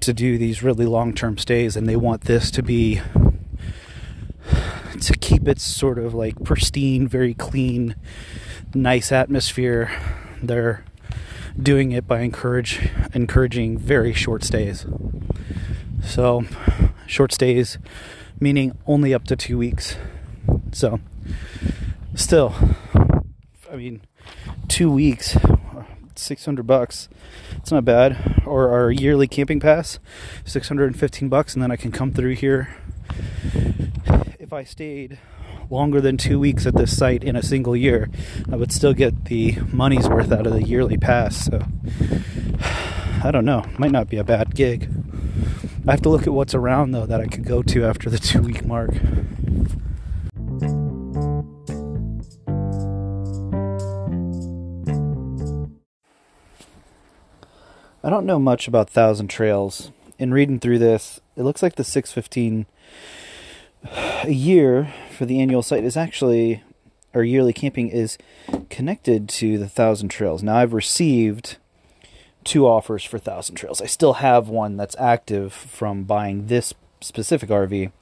to 0.00 0.12
do 0.12 0.38
these 0.38 0.62
really 0.62 0.86
long 0.86 1.12
term 1.12 1.36
stays, 1.36 1.76
and 1.76 1.88
they 1.88 1.96
want 1.96 2.22
this 2.22 2.50
to 2.52 2.62
be 2.62 3.02
to 5.00 5.12
keep 5.14 5.46
it 5.46 5.60
sort 5.60 5.98
of 5.98 6.14
like 6.14 6.42
pristine, 6.42 7.06
very 7.06 7.34
clean, 7.34 7.94
nice 8.74 9.12
atmosphere. 9.12 9.90
They're 10.42 10.84
doing 11.60 11.92
it 11.92 12.06
by 12.06 12.20
encourage 12.20 12.88
encouraging 13.14 13.78
very 13.78 14.12
short 14.12 14.44
stays. 14.44 14.86
So, 16.02 16.44
short 17.06 17.32
stays, 17.32 17.78
meaning 18.40 18.76
only 18.86 19.12
up 19.12 19.24
to 19.24 19.36
two 19.36 19.58
weeks. 19.58 19.96
So, 20.72 21.00
still, 22.14 22.54
I 23.70 23.76
mean, 23.76 24.02
two 24.68 24.90
weeks, 24.90 25.36
600 26.14 26.66
bucks. 26.66 27.08
It's 27.56 27.70
not 27.70 27.84
bad. 27.84 28.42
Or 28.46 28.70
our 28.70 28.90
yearly 28.90 29.26
camping 29.26 29.60
pass, 29.60 29.98
615 30.44 31.28
bucks, 31.28 31.54
and 31.54 31.62
then 31.62 31.70
I 31.70 31.76
can 31.76 31.92
come 31.92 32.12
through 32.12 32.34
here. 32.34 32.74
If 34.38 34.52
I 34.52 34.64
stayed 34.64 35.18
longer 35.70 36.00
than 36.00 36.16
two 36.16 36.38
weeks 36.38 36.66
at 36.66 36.74
this 36.74 36.96
site 36.96 37.22
in 37.22 37.36
a 37.36 37.42
single 37.42 37.76
year, 37.76 38.08
I 38.50 38.56
would 38.56 38.72
still 38.72 38.94
get 38.94 39.26
the 39.26 39.58
money's 39.72 40.08
worth 40.08 40.32
out 40.32 40.46
of 40.46 40.52
the 40.52 40.62
yearly 40.62 40.96
pass. 40.96 41.44
So, 41.44 41.62
I 43.24 43.30
don't 43.30 43.44
know. 43.44 43.64
Might 43.78 43.92
not 43.92 44.08
be 44.08 44.16
a 44.16 44.24
bad 44.24 44.54
gig. 44.54 44.88
I 45.86 45.92
have 45.92 46.02
to 46.02 46.08
look 46.08 46.26
at 46.26 46.32
what's 46.32 46.54
around 46.54 46.92
though 46.92 47.06
that 47.06 47.20
I 47.20 47.26
could 47.26 47.44
go 47.44 47.62
to 47.62 47.84
after 47.84 48.10
the 48.10 48.18
two 48.18 48.42
week 48.42 48.64
mark. 48.64 48.90
I 58.04 58.10
don't 58.10 58.26
know 58.26 58.38
much 58.38 58.68
about 58.68 58.88
Thousand 58.88 59.28
Trails. 59.28 59.90
In 60.18 60.32
reading 60.32 60.58
through 60.58 60.78
this, 60.78 61.20
it 61.36 61.42
looks 61.42 61.62
like 61.62 61.76
the 61.76 61.84
615 61.84 62.66
a 63.84 64.30
year 64.30 64.92
for 65.10 65.26
the 65.26 65.40
annual 65.40 65.62
site 65.62 65.84
is 65.84 65.96
actually, 65.96 66.62
or 67.14 67.22
yearly 67.22 67.52
camping 67.52 67.88
is 67.88 68.18
connected 68.70 69.28
to 69.28 69.58
the 69.58 69.68
Thousand 69.68 70.08
Trails. 70.08 70.42
Now, 70.42 70.56
I've 70.56 70.72
received 70.72 71.56
two 72.44 72.66
offers 72.66 73.04
for 73.04 73.18
Thousand 73.18 73.56
Trails. 73.56 73.80
I 73.80 73.86
still 73.86 74.14
have 74.14 74.48
one 74.48 74.76
that's 74.76 74.96
active 74.98 75.52
from 75.52 76.04
buying 76.04 76.46
this 76.46 76.74
specific 77.00 77.50
RV. 77.50 77.92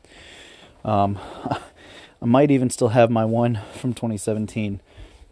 Um, 0.85 1.18
I 2.23 2.25
might 2.25 2.50
even 2.50 2.71
still 2.71 2.88
have 2.88 3.11
my 3.11 3.25
one 3.25 3.61
from 3.75 3.92
2017 3.92 4.80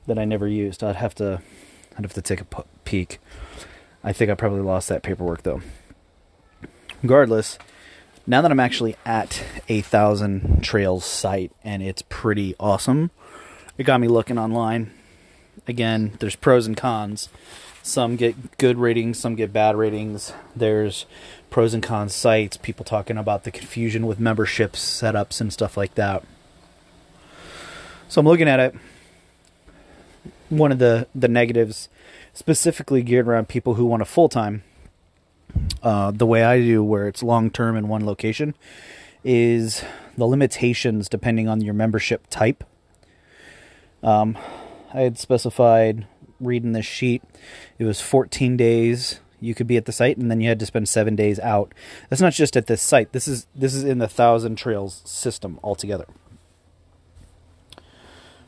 that 0.06 0.18
I 0.18 0.24
never 0.24 0.46
used. 0.46 0.84
I'd 0.84 0.96
have 0.96 1.14
to, 1.16 1.40
I'd 1.96 2.04
have 2.04 2.12
to 2.14 2.22
take 2.22 2.40
a 2.40 2.46
peek. 2.84 3.18
I 4.02 4.12
think 4.12 4.30
I 4.30 4.34
probably 4.34 4.60
lost 4.60 4.88
that 4.90 5.02
paperwork 5.02 5.44
though. 5.44 5.62
Regardless, 7.02 7.58
now 8.26 8.40
that 8.40 8.50
I'm 8.50 8.60
actually 8.60 8.96
at 9.04 9.44
a 9.68 9.82
Thousand 9.82 10.62
Trails 10.62 11.04
site 11.04 11.52
and 11.62 11.82
it's 11.82 12.02
pretty 12.02 12.54
awesome, 12.58 13.10
it 13.76 13.84
got 13.84 14.00
me 14.00 14.08
looking 14.08 14.38
online. 14.38 14.92
Again, 15.66 16.16
there's 16.20 16.36
pros 16.36 16.66
and 16.66 16.76
cons. 16.76 17.28
Some 17.82 18.16
get 18.16 18.56
good 18.56 18.78
ratings, 18.78 19.18
some 19.18 19.34
get 19.34 19.52
bad 19.52 19.76
ratings. 19.76 20.32
There's 20.56 21.04
pros 21.50 21.74
and 21.74 21.82
cons 21.82 22.14
sites, 22.14 22.56
people 22.56 22.84
talking 22.84 23.18
about 23.18 23.44
the 23.44 23.50
confusion 23.50 24.06
with 24.06 24.18
memberships, 24.18 24.80
setups, 24.80 25.40
and 25.40 25.52
stuff 25.52 25.76
like 25.76 25.94
that. 25.94 26.24
So 28.08 28.20
I'm 28.20 28.26
looking 28.26 28.48
at 28.48 28.60
it. 28.60 28.74
One 30.48 30.72
of 30.72 30.78
the, 30.78 31.06
the 31.14 31.28
negatives, 31.28 31.88
specifically 32.32 33.02
geared 33.02 33.28
around 33.28 33.48
people 33.48 33.74
who 33.74 33.84
want 33.84 34.02
a 34.02 34.06
full 34.06 34.28
time, 34.28 34.62
uh, 35.82 36.10
the 36.10 36.26
way 36.26 36.44
I 36.44 36.60
do, 36.60 36.82
where 36.82 37.08
it's 37.08 37.22
long 37.22 37.50
term 37.50 37.76
in 37.76 37.88
one 37.88 38.04
location, 38.04 38.54
is 39.22 39.82
the 40.16 40.26
limitations 40.26 41.08
depending 41.08 41.48
on 41.48 41.60
your 41.60 41.74
membership 41.74 42.26
type. 42.30 42.64
Um, 44.02 44.36
I 44.92 45.00
had 45.00 45.18
specified 45.18 46.06
reading 46.40 46.72
this 46.72 46.86
sheet, 46.86 47.22
it 47.78 47.84
was 47.84 48.00
14 48.00 48.56
days 48.56 49.20
you 49.44 49.54
could 49.54 49.66
be 49.66 49.76
at 49.76 49.84
the 49.84 49.92
site, 49.92 50.16
and 50.16 50.30
then 50.30 50.40
you 50.40 50.48
had 50.48 50.58
to 50.60 50.66
spend 50.66 50.88
seven 50.88 51.14
days 51.14 51.38
out. 51.40 51.74
That's 52.08 52.22
not 52.22 52.32
just 52.32 52.56
at 52.56 52.66
this 52.66 52.80
site. 52.80 53.12
This 53.12 53.28
is 53.28 53.46
this 53.54 53.74
is 53.74 53.84
in 53.84 53.98
the 53.98 54.08
Thousand 54.08 54.56
Trails 54.56 55.02
system 55.04 55.60
altogether. 55.62 56.06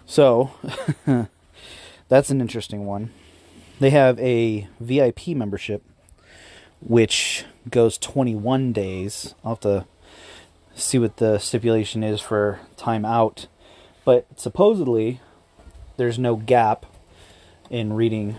So 0.07 0.51
that's 2.09 2.31
an 2.31 2.41
interesting 2.41 2.87
one. 2.87 3.11
They 3.79 3.91
have 3.91 4.19
a 4.19 4.69
VIP 4.81 5.29
membership, 5.29 5.83
which 6.80 7.45
goes 7.71 7.99
21 7.99 8.73
days. 8.73 9.35
I'll 9.45 9.52
have 9.52 9.61
to 9.61 9.87
see 10.75 10.99
what 10.99 11.16
the 11.16 11.38
stipulation 11.38 12.02
is 12.02 12.21
for 12.21 12.61
time 12.76 13.04
out. 13.04 13.47
But 14.04 14.26
supposedly, 14.37 15.21
there's 15.97 16.18
no 16.18 16.37
gap 16.37 16.87
in 17.71 17.92
reading 17.92 18.37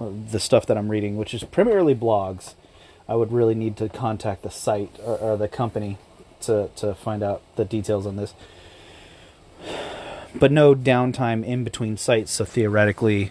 uh, 0.00 0.10
the 0.30 0.40
stuff 0.40 0.66
that 0.66 0.76
I'm 0.76 0.88
reading, 0.88 1.16
which 1.16 1.34
is 1.34 1.44
primarily 1.44 1.94
blogs. 1.94 2.54
I 3.08 3.14
would 3.14 3.32
really 3.32 3.54
need 3.54 3.76
to 3.76 3.88
contact 3.88 4.42
the 4.42 4.50
site 4.50 4.90
or, 5.04 5.18
or 5.18 5.36
the 5.36 5.48
company 5.48 5.98
to 6.40 6.70
to 6.76 6.94
find 6.94 7.22
out 7.22 7.42
the 7.56 7.64
details 7.64 8.06
on 8.06 8.16
this. 8.16 8.34
But 10.34 10.50
no 10.50 10.74
downtime 10.74 11.44
in 11.44 11.62
between 11.62 11.96
sites, 11.96 12.32
so 12.32 12.44
theoretically, 12.44 13.30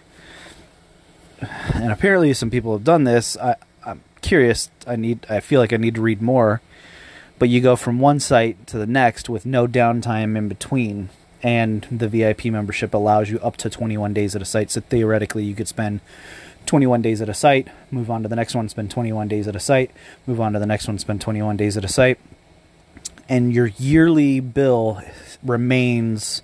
and 1.74 1.92
apparently 1.92 2.32
some 2.32 2.50
people 2.50 2.72
have 2.72 2.84
done 2.84 3.04
this. 3.04 3.36
I, 3.36 3.56
curious. 4.24 4.70
I 4.86 4.96
need. 4.96 5.26
I 5.28 5.40
feel 5.40 5.60
like 5.60 5.72
I 5.72 5.76
need 5.76 5.94
to 5.94 6.00
read 6.00 6.20
more. 6.20 6.60
But 7.38 7.48
you 7.48 7.60
go 7.60 7.76
from 7.76 7.98
one 7.98 8.20
site 8.20 8.66
to 8.68 8.78
the 8.78 8.86
next 8.86 9.28
with 9.28 9.44
no 9.44 9.66
downtime 9.66 10.36
in 10.36 10.48
between 10.48 11.10
and 11.42 11.86
the 11.90 12.08
VIP 12.08 12.46
membership 12.46 12.94
allows 12.94 13.28
you 13.28 13.38
up 13.40 13.58
to 13.58 13.68
21 13.68 14.14
days 14.14 14.34
at 14.34 14.40
a 14.40 14.46
site. 14.46 14.70
So 14.70 14.80
theoretically, 14.80 15.44
you 15.44 15.54
could 15.54 15.68
spend 15.68 16.00
21 16.64 17.02
days 17.02 17.20
at 17.20 17.28
a 17.28 17.34
site, 17.34 17.68
move 17.90 18.10
on 18.10 18.22
to 18.22 18.28
the 18.30 18.36
next 18.36 18.54
one, 18.54 18.66
spend 18.70 18.90
21 18.90 19.28
days 19.28 19.46
at 19.46 19.54
a 19.54 19.60
site, 19.60 19.90
move 20.26 20.40
on 20.40 20.54
to 20.54 20.58
the 20.58 20.64
next 20.64 20.88
one, 20.88 20.98
spend 20.98 21.20
21 21.20 21.58
days 21.58 21.76
at 21.76 21.84
a 21.84 21.88
site. 21.88 22.18
And 23.28 23.52
your 23.52 23.66
yearly 23.66 24.40
bill 24.40 25.02
remains 25.42 26.40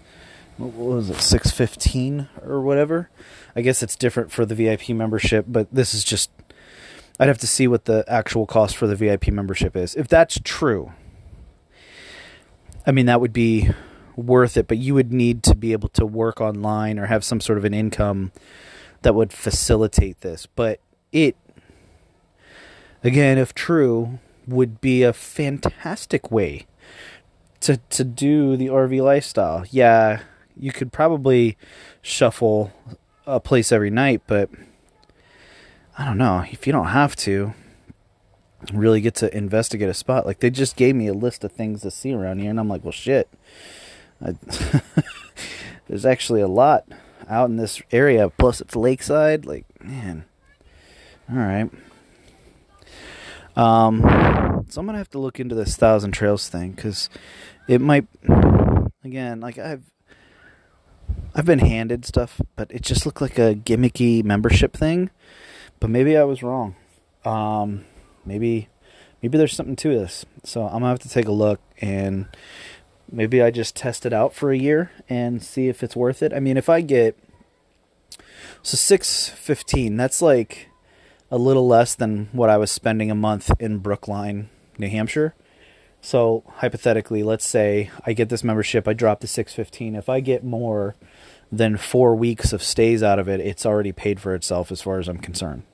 what 0.59 0.75
was 0.75 1.09
it 1.09 1.23
615 1.23 2.29
or 2.45 2.61
whatever. 2.61 3.09
I 3.57 3.63
guess 3.63 3.83
it's 3.83 3.97
different 3.97 4.31
for 4.31 4.45
the 4.45 4.55
VIP 4.55 4.91
membership, 4.91 5.47
but 5.49 5.67
this 5.73 5.95
is 5.95 6.05
just 6.05 6.31
I'd 7.21 7.29
have 7.29 7.39
to 7.39 7.47
see 7.47 7.69
what 7.69 7.85
the 7.85 8.03
actual 8.09 8.47
cost 8.47 8.79
for 8.79 8.87
the 8.87 8.97
VIP 8.97 9.29
membership 9.29 9.77
is. 9.77 9.95
If 9.95 10.09
that's 10.09 10.41
true, 10.43 10.93
I 12.87 12.93
mean 12.93 13.05
that 13.05 13.21
would 13.21 13.35
be 13.35 13.69
worth 14.17 14.57
it, 14.57 14.67
but 14.67 14.79
you 14.79 14.95
would 14.95 15.12
need 15.12 15.43
to 15.43 15.55
be 15.55 15.73
able 15.73 15.91
to 15.91 16.07
work 16.07 16.41
online 16.41 16.99
or 16.99 17.07
have 17.07 17.23
some 17.23 17.43
sort 17.43 17.59
of 17.59 17.67
an 17.67 17.75
income 17.75 18.33
that 19.03 19.15
would 19.15 19.35
facilitate 19.35 20.23
this. 20.23 20.47
But 20.47 20.81
it, 21.12 21.37
again, 23.05 23.37
if 23.37 23.53
true, 23.53 24.19
would 24.47 24.81
be 24.81 25.03
a 25.03 25.12
fantastic 25.12 26.31
way 26.31 26.67
to 27.61 27.77
to 27.91 28.03
do 28.03 28.57
the 28.57 28.69
RV 28.69 29.05
lifestyle. 29.05 29.67
Yeah, 29.71 30.23
you 30.57 30.73
could 30.73 30.91
probably 30.91 31.59
shuffle 32.00 32.73
a 33.27 33.41
place 33.41 33.73
every 33.73 33.91
night, 33.91 34.23
but 34.27 34.49
I 35.99 36.05
don't 36.05 36.19
know 36.19 36.45
if 36.51 36.67
you 36.67 36.73
don't 36.73 36.87
have 36.87 37.17
to 37.17 37.55
really 38.73 39.01
get 39.01 39.15
to 39.17 39.37
investigate 39.37 39.89
a 39.89 39.95
spot. 39.95 40.27
Like 40.27 40.41
they 40.41 40.51
just 40.51 40.77
gave 40.77 40.95
me 40.95 41.07
a 41.07 41.15
list 41.15 41.45
of 41.45 41.53
things 41.53 41.83
to 41.83 41.91
see 41.91 42.13
around 42.13 42.39
here, 42.41 42.51
and 42.51 42.61
I'm 42.61 42.69
like, 42.69 42.85
well, 42.85 42.93
shit. 42.93 43.29
I, 44.25 44.35
there's 45.89 46.07
actually 46.07 46.41
a 46.41 46.49
lot 46.49 46.85
out 47.29 47.49
in 47.49 47.57
this 47.57 47.81
area. 47.91 48.29
Plus, 48.29 48.61
it's 48.61 48.77
lakeside. 48.77 49.47
Like, 49.47 49.65
man. 49.83 50.25
All 51.31 51.39
right. 51.39 51.71
Um, 53.57 54.65
so 54.69 54.81
I'm 54.81 54.87
gonna 54.87 54.99
have 54.99 55.11
to 55.11 55.19
look 55.19 55.41
into 55.41 55.55
this 55.55 55.77
Thousand 55.77 56.13
Trails 56.13 56.49
thing 56.49 56.73
because 56.73 57.09
it 57.69 57.81
might. 57.81 58.07
Again, 59.03 59.41
like 59.41 59.57
I've, 59.57 59.85
I've 61.35 61.47
been 61.47 61.61
handed 61.61 62.05
stuff, 62.05 62.39
but 62.55 62.71
it 62.71 62.83
just 62.83 63.07
looked 63.07 63.23
like 63.23 63.39
a 63.39 63.55
gimmicky 63.55 64.23
membership 64.23 64.77
thing. 64.77 65.09
But 65.81 65.91
maybe 65.91 66.17
I 66.17 66.25
was 66.25 66.43
wrong. 66.43 66.77
Um, 67.25 67.87
maybe 68.25 68.69
maybe 69.23 69.39
there's 69.39 69.55
something 69.55 69.77
to 69.77 69.89
this. 69.89 70.25
So 70.45 70.65
I'm 70.65 70.75
gonna 70.75 70.89
have 70.89 70.99
to 71.01 71.09
take 71.09 71.27
a 71.27 71.33
look 71.33 71.61
and 71.81 72.27
maybe 73.11 73.43
I 73.43 73.51
just 73.51 73.75
test 73.75 74.07
it 74.07 74.13
out 74.13 74.35
for 74.35 74.53
a 74.53 74.59
year 74.59 74.91
and 75.09 75.43
see 75.43 75.69
if 75.69 75.83
it's 75.83 75.97
worth 75.97 76.23
it. 76.23 76.33
I 76.33 76.41
mean, 76.41 76.57
if 76.57 76.69
I 76.69 76.81
get 76.81 77.19
so 78.63 78.77
six 78.77 79.29
fifteen, 79.29 79.97
that's 79.97 80.21
like 80.21 80.69
a 81.31 81.39
little 81.39 81.67
less 81.67 81.95
than 81.95 82.29
what 82.33 82.51
I 82.51 82.59
was 82.59 82.71
spending 82.71 83.11
a 83.11 83.15
month 83.15 83.51
in 83.59 83.79
Brookline, 83.79 84.51
New 84.79 84.89
Hampshire. 84.89 85.35
So 86.03 86.45
hypothetically, 86.57 87.23
let's 87.23 87.47
say 87.47 87.91
I 88.07 88.13
get 88.13 88.29
this 88.29 88.45
membership, 88.45 88.87
I 88.87 88.93
drop 88.93 89.21
the 89.21 89.27
six 89.27 89.55
fifteen. 89.55 89.95
If 89.95 90.09
I 90.09 90.21
get 90.21 90.45
more 90.45 90.95
than 91.53 91.77
four 91.77 92.15
weeks 92.15 92.53
of 92.53 92.63
stays 92.63 93.03
out 93.03 93.19
of 93.19 93.29
it, 93.29 93.41
it's 93.41 93.67
already 93.67 93.93
paid 93.93 94.21
for 94.21 94.35
itself 94.35 94.71
as 94.71 94.81
far 94.83 94.99
as 94.99 95.09
I'm 95.09 95.19
concerned. 95.19 95.65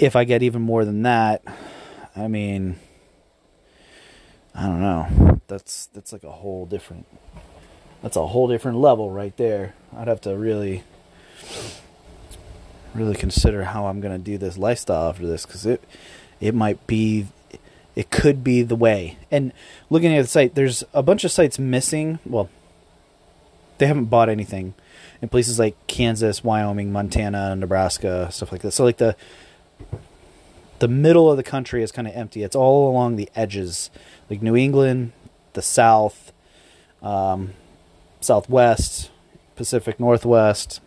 If 0.00 0.16
I 0.16 0.24
get 0.24 0.42
even 0.42 0.62
more 0.62 0.84
than 0.86 1.02
that, 1.02 1.42
I 2.16 2.26
mean, 2.26 2.76
I 4.54 4.62
don't 4.62 4.80
know. 4.80 5.38
That's 5.46 5.86
that's 5.86 6.12
like 6.12 6.24
a 6.24 6.30
whole 6.30 6.64
different. 6.64 7.06
That's 8.02 8.16
a 8.16 8.26
whole 8.26 8.48
different 8.48 8.78
level 8.78 9.10
right 9.10 9.36
there. 9.36 9.74
I'd 9.94 10.08
have 10.08 10.22
to 10.22 10.34
really, 10.34 10.84
really 12.94 13.14
consider 13.14 13.64
how 13.64 13.86
I'm 13.86 14.00
gonna 14.00 14.18
do 14.18 14.38
this 14.38 14.56
lifestyle 14.56 15.10
after 15.10 15.26
this 15.26 15.44
because 15.44 15.66
it, 15.66 15.84
it 16.40 16.54
might 16.54 16.86
be, 16.86 17.26
it 17.94 18.10
could 18.10 18.42
be 18.42 18.62
the 18.62 18.76
way. 18.76 19.18
And 19.30 19.52
looking 19.90 20.16
at 20.16 20.22
the 20.22 20.28
site, 20.28 20.54
there's 20.54 20.82
a 20.94 21.02
bunch 21.02 21.24
of 21.24 21.30
sites 21.30 21.58
missing. 21.58 22.20
Well, 22.24 22.48
they 23.76 23.86
haven't 23.86 24.06
bought 24.06 24.30
anything 24.30 24.72
in 25.20 25.28
places 25.28 25.58
like 25.58 25.76
Kansas, 25.86 26.42
Wyoming, 26.42 26.90
Montana, 26.90 27.54
Nebraska, 27.54 28.30
stuff 28.32 28.50
like 28.50 28.62
that. 28.62 28.72
So 28.72 28.84
like 28.84 28.96
the 28.96 29.14
the 30.80 30.88
middle 30.88 31.30
of 31.30 31.36
the 31.36 31.42
country 31.42 31.82
is 31.82 31.92
kind 31.92 32.08
of 32.08 32.14
empty. 32.14 32.42
It's 32.42 32.56
all 32.56 32.90
along 32.90 33.16
the 33.16 33.28
edges, 33.36 33.90
like 34.28 34.42
New 34.42 34.56
England, 34.56 35.12
the 35.52 35.62
South, 35.62 36.32
um, 37.02 37.52
Southwest, 38.20 39.10
Pacific 39.56 40.00
Northwest. 40.00 40.80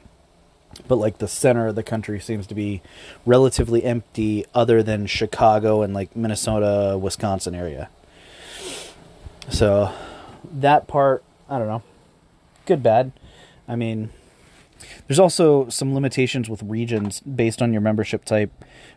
But 0.88 0.96
like 0.96 1.20
the 1.20 1.28
center 1.28 1.68
of 1.68 1.76
the 1.76 1.84
country 1.84 2.20
seems 2.20 2.48
to 2.48 2.56
be 2.56 2.82
relatively 3.26 3.84
empty, 3.84 4.46
other 4.56 4.82
than 4.82 5.06
Chicago 5.06 5.84
and 5.84 5.94
like 5.94 6.16
Minnesota, 6.16 6.98
Wisconsin 6.98 7.54
area. 7.54 7.90
So 9.50 9.94
that 10.52 10.88
part, 10.88 11.24
I 11.48 11.60
don't 11.60 11.68
know, 11.68 11.84
good, 12.66 12.82
bad. 12.82 13.12
I 13.68 13.76
mean, 13.76 14.10
there's 15.08 15.20
also 15.20 15.70
some 15.70 15.94
limitations 15.94 16.50
with 16.50 16.64
regions 16.64 17.20
based 17.22 17.62
on 17.62 17.72
your 17.72 17.82
membership 17.82 18.26
type. 18.26 18.52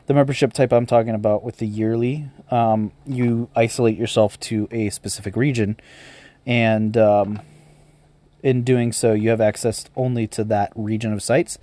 The 0.06 0.14
membership 0.14 0.52
type 0.52 0.72
I'm 0.72 0.86
talking 0.86 1.14
about 1.14 1.42
with 1.42 1.58
the 1.58 1.66
yearly, 1.66 2.30
um, 2.50 2.92
you 3.04 3.48
isolate 3.56 3.98
yourself 3.98 4.38
to 4.40 4.68
a 4.70 4.90
specific 4.90 5.34
region, 5.34 5.76
and 6.46 6.96
um, 6.96 7.40
in 8.46 8.62
doing 8.62 8.92
so, 8.92 9.14
you 9.14 9.30
have 9.30 9.40
access 9.40 9.86
only 9.96 10.28
to 10.28 10.44
that 10.44 10.72
region 10.76 11.12
of 11.12 11.20
sites. 11.20 11.58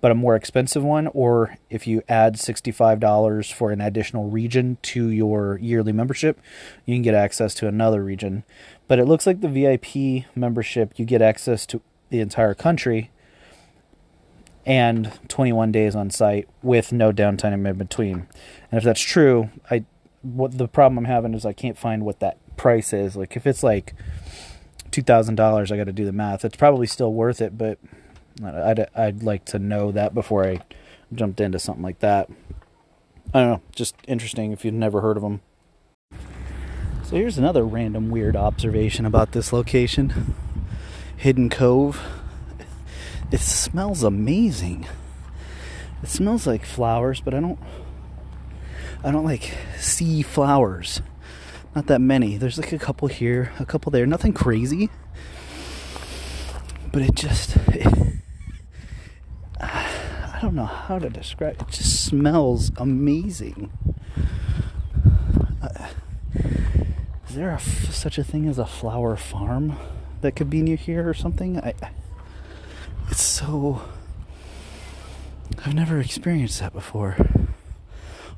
But 0.00 0.12
a 0.12 0.14
more 0.14 0.36
expensive 0.36 0.84
one, 0.84 1.08
or 1.08 1.56
if 1.68 1.88
you 1.88 2.02
add 2.08 2.36
$65 2.36 3.52
for 3.52 3.72
an 3.72 3.80
additional 3.80 4.30
region 4.30 4.78
to 4.82 5.08
your 5.08 5.58
yearly 5.58 5.90
membership, 5.90 6.40
you 6.86 6.94
can 6.94 7.02
get 7.02 7.14
access 7.14 7.52
to 7.54 7.66
another 7.66 8.04
region. 8.04 8.44
But 8.86 9.00
it 9.00 9.06
looks 9.06 9.26
like 9.26 9.40
the 9.40 9.48
VIP 9.48 10.26
membership, 10.36 10.92
you 10.96 11.04
get 11.04 11.20
access 11.20 11.66
to 11.66 11.80
the 12.10 12.20
entire 12.20 12.54
country 12.54 13.10
and 14.68 15.10
21 15.28 15.72
days 15.72 15.96
on 15.96 16.10
site 16.10 16.46
with 16.62 16.92
no 16.92 17.10
downtime 17.10 17.66
in 17.66 17.78
between. 17.78 18.28
And 18.70 18.78
if 18.78 18.84
that's 18.84 19.00
true, 19.00 19.48
I 19.70 19.84
what 20.22 20.58
the 20.58 20.68
problem 20.68 20.98
I'm 20.98 21.04
having 21.06 21.32
is 21.32 21.46
I 21.46 21.54
can't 21.54 21.78
find 21.78 22.04
what 22.04 22.20
that 22.20 22.36
price 22.58 22.92
is. 22.92 23.16
Like 23.16 23.34
if 23.34 23.46
it's 23.46 23.62
like 23.62 23.94
two 24.90 25.02
thousand 25.02 25.36
dollars, 25.36 25.72
I 25.72 25.78
got 25.78 25.84
to 25.84 25.92
do 25.92 26.04
the 26.04 26.12
math. 26.12 26.44
It's 26.44 26.56
probably 26.56 26.86
still 26.86 27.14
worth 27.14 27.40
it, 27.40 27.56
but 27.56 27.78
I'd 28.44 28.86
I'd 28.94 29.22
like 29.22 29.46
to 29.46 29.58
know 29.58 29.90
that 29.90 30.12
before 30.12 30.44
I 30.44 30.60
jumped 31.14 31.40
into 31.40 31.58
something 31.58 31.82
like 31.82 32.00
that. 32.00 32.28
I 33.32 33.40
don't 33.40 33.50
know, 33.50 33.62
just 33.74 33.94
interesting 34.06 34.52
if 34.52 34.64
you've 34.66 34.74
never 34.74 35.00
heard 35.00 35.16
of 35.16 35.22
them. 35.22 35.40
So 37.04 37.16
here's 37.16 37.38
another 37.38 37.64
random 37.64 38.10
weird 38.10 38.36
observation 38.36 39.06
about 39.06 39.32
this 39.32 39.50
location, 39.50 40.34
Hidden 41.16 41.48
Cove. 41.48 42.02
It 43.30 43.40
smells 43.40 44.02
amazing. 44.02 44.86
It 46.02 46.08
smells 46.08 46.46
like 46.46 46.64
flowers, 46.64 47.20
but 47.20 47.34
I 47.34 47.40
don't 47.40 47.58
I 49.04 49.10
don't 49.10 49.24
like 49.24 49.54
see 49.78 50.22
flowers. 50.22 51.02
Not 51.74 51.86
that 51.86 52.00
many. 52.00 52.36
There's 52.36 52.58
like 52.58 52.72
a 52.72 52.78
couple 52.78 53.08
here, 53.08 53.52
a 53.58 53.66
couple 53.66 53.90
there. 53.90 54.06
Nothing 54.06 54.32
crazy. 54.32 54.90
But 56.90 57.02
it 57.02 57.14
just 57.14 57.56
it, 57.68 57.86
I 59.60 60.38
don't 60.40 60.54
know 60.54 60.64
how 60.64 60.98
to 60.98 61.10
describe 61.10 61.60
it. 61.60 61.68
Just 61.68 62.04
smells 62.06 62.72
amazing. 62.78 63.70
Uh, 65.60 65.88
is 67.28 67.34
there 67.34 67.50
a, 67.50 67.60
such 67.60 68.16
a 68.16 68.24
thing 68.24 68.48
as 68.48 68.58
a 68.58 68.64
flower 68.64 69.16
farm 69.16 69.76
that 70.22 70.34
could 70.34 70.48
be 70.48 70.62
near 70.62 70.76
here 70.76 71.06
or 71.06 71.14
something? 71.14 71.60
I 71.60 71.74
it's 73.10 73.22
so. 73.22 73.82
I've 75.64 75.74
never 75.74 75.98
experienced 75.98 76.60
that 76.60 76.72
before. 76.72 77.16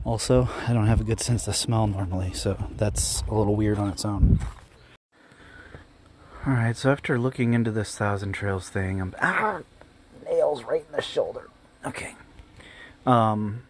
Also, 0.05 0.49
I 0.67 0.73
don't 0.73 0.87
have 0.87 1.01
a 1.01 1.05
good 1.05 1.21
sense 1.21 1.47
of 1.47 1.55
smell 1.55 1.87
normally, 1.87 2.33
so 2.33 2.57
that's 2.77 3.23
a 3.29 3.35
little 3.35 3.55
weird 3.55 3.79
on 3.79 3.89
its 3.89 4.05
own. 4.05 4.39
Alright, 6.47 6.77
so 6.77 6.91
after 6.91 7.19
looking 7.19 7.53
into 7.53 7.71
this 7.71 7.97
Thousand 7.97 8.33
Trails 8.33 8.71
thing, 8.71 9.01
I'm. 9.01 9.15
Ah! 9.21 9.61
Nails 10.25 10.65
right 10.65 10.85
in 10.89 10.97
the 10.97 11.03
shoulder. 11.03 11.49
Okay. 11.85 12.15
Um. 13.05 13.63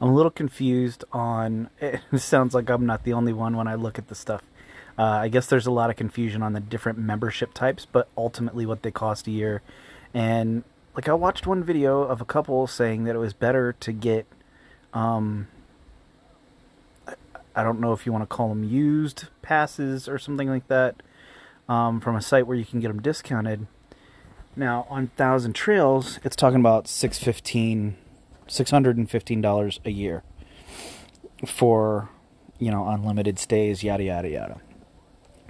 I'm 0.00 0.08
a 0.08 0.14
little 0.14 0.30
confused 0.30 1.04
on. 1.12 1.68
It 1.80 2.18
sounds 2.18 2.54
like 2.54 2.70
I'm 2.70 2.86
not 2.86 3.04
the 3.04 3.12
only 3.12 3.32
one 3.34 3.56
when 3.56 3.68
I 3.68 3.74
look 3.74 3.98
at 3.98 4.08
the 4.08 4.14
stuff. 4.14 4.42
Uh, 4.98 5.02
I 5.04 5.28
guess 5.28 5.46
there's 5.46 5.66
a 5.66 5.70
lot 5.70 5.90
of 5.90 5.96
confusion 5.96 6.42
on 6.42 6.52
the 6.52 6.60
different 6.60 6.98
membership 6.98 7.54
types, 7.54 7.86
but 7.90 8.08
ultimately 8.16 8.66
what 8.66 8.82
they 8.82 8.90
cost 8.90 9.26
a 9.26 9.30
year. 9.30 9.62
And 10.12 10.64
like 10.94 11.08
I 11.08 11.14
watched 11.14 11.46
one 11.46 11.64
video 11.64 12.02
of 12.02 12.20
a 12.20 12.24
couple 12.24 12.66
saying 12.66 13.04
that 13.04 13.14
it 13.14 13.18
was 13.18 13.32
better 13.32 13.72
to 13.80 13.92
get, 13.92 14.26
um, 14.92 15.48
I 17.56 17.62
don't 17.62 17.80
know 17.80 17.92
if 17.92 18.04
you 18.04 18.12
want 18.12 18.22
to 18.22 18.26
call 18.26 18.50
them 18.50 18.64
used 18.64 19.24
passes 19.40 20.08
or 20.08 20.18
something 20.18 20.48
like 20.48 20.68
that, 20.68 21.02
um, 21.68 22.00
from 22.00 22.14
a 22.14 22.22
site 22.22 22.46
where 22.46 22.56
you 22.56 22.64
can 22.64 22.80
get 22.80 22.88
them 22.88 23.00
discounted. 23.00 23.66
Now 24.54 24.86
on 24.90 25.06
Thousand 25.16 25.54
Trails, 25.54 26.18
it's 26.22 26.36
talking 26.36 26.60
about 26.60 26.86
six 26.86 27.18
fifteen, 27.18 27.96
six 28.46 28.70
hundred 28.70 28.98
and 28.98 29.10
fifteen 29.10 29.40
dollars 29.40 29.80
a 29.86 29.90
year 29.90 30.22
for 31.46 32.10
you 32.58 32.70
know 32.70 32.86
unlimited 32.86 33.38
stays, 33.38 33.82
yada 33.82 34.04
yada 34.04 34.28
yada 34.28 34.60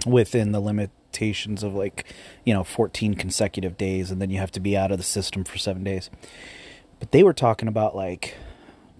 within 0.05 0.51
the 0.51 0.59
limitations 0.59 1.63
of 1.63 1.73
like 1.73 2.05
you 2.43 2.53
know 2.53 2.63
14 2.63 3.13
consecutive 3.15 3.77
days 3.77 4.11
and 4.11 4.21
then 4.21 4.29
you 4.29 4.39
have 4.39 4.51
to 4.51 4.59
be 4.59 4.75
out 4.75 4.91
of 4.91 4.97
the 4.97 5.03
system 5.03 5.43
for 5.43 5.57
7 5.57 5.83
days. 5.83 6.09
But 6.99 7.11
they 7.11 7.23
were 7.23 7.33
talking 7.33 7.67
about 7.67 7.95
like 7.95 8.37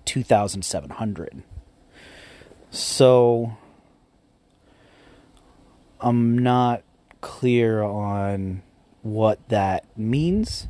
2700 0.06 1.44
so 2.70 3.56
I'm 6.02 6.38
not 6.38 6.84
clear 7.22 7.84
on 7.84 8.64
what 9.04 9.48
that 9.50 9.86
means. 9.98 10.68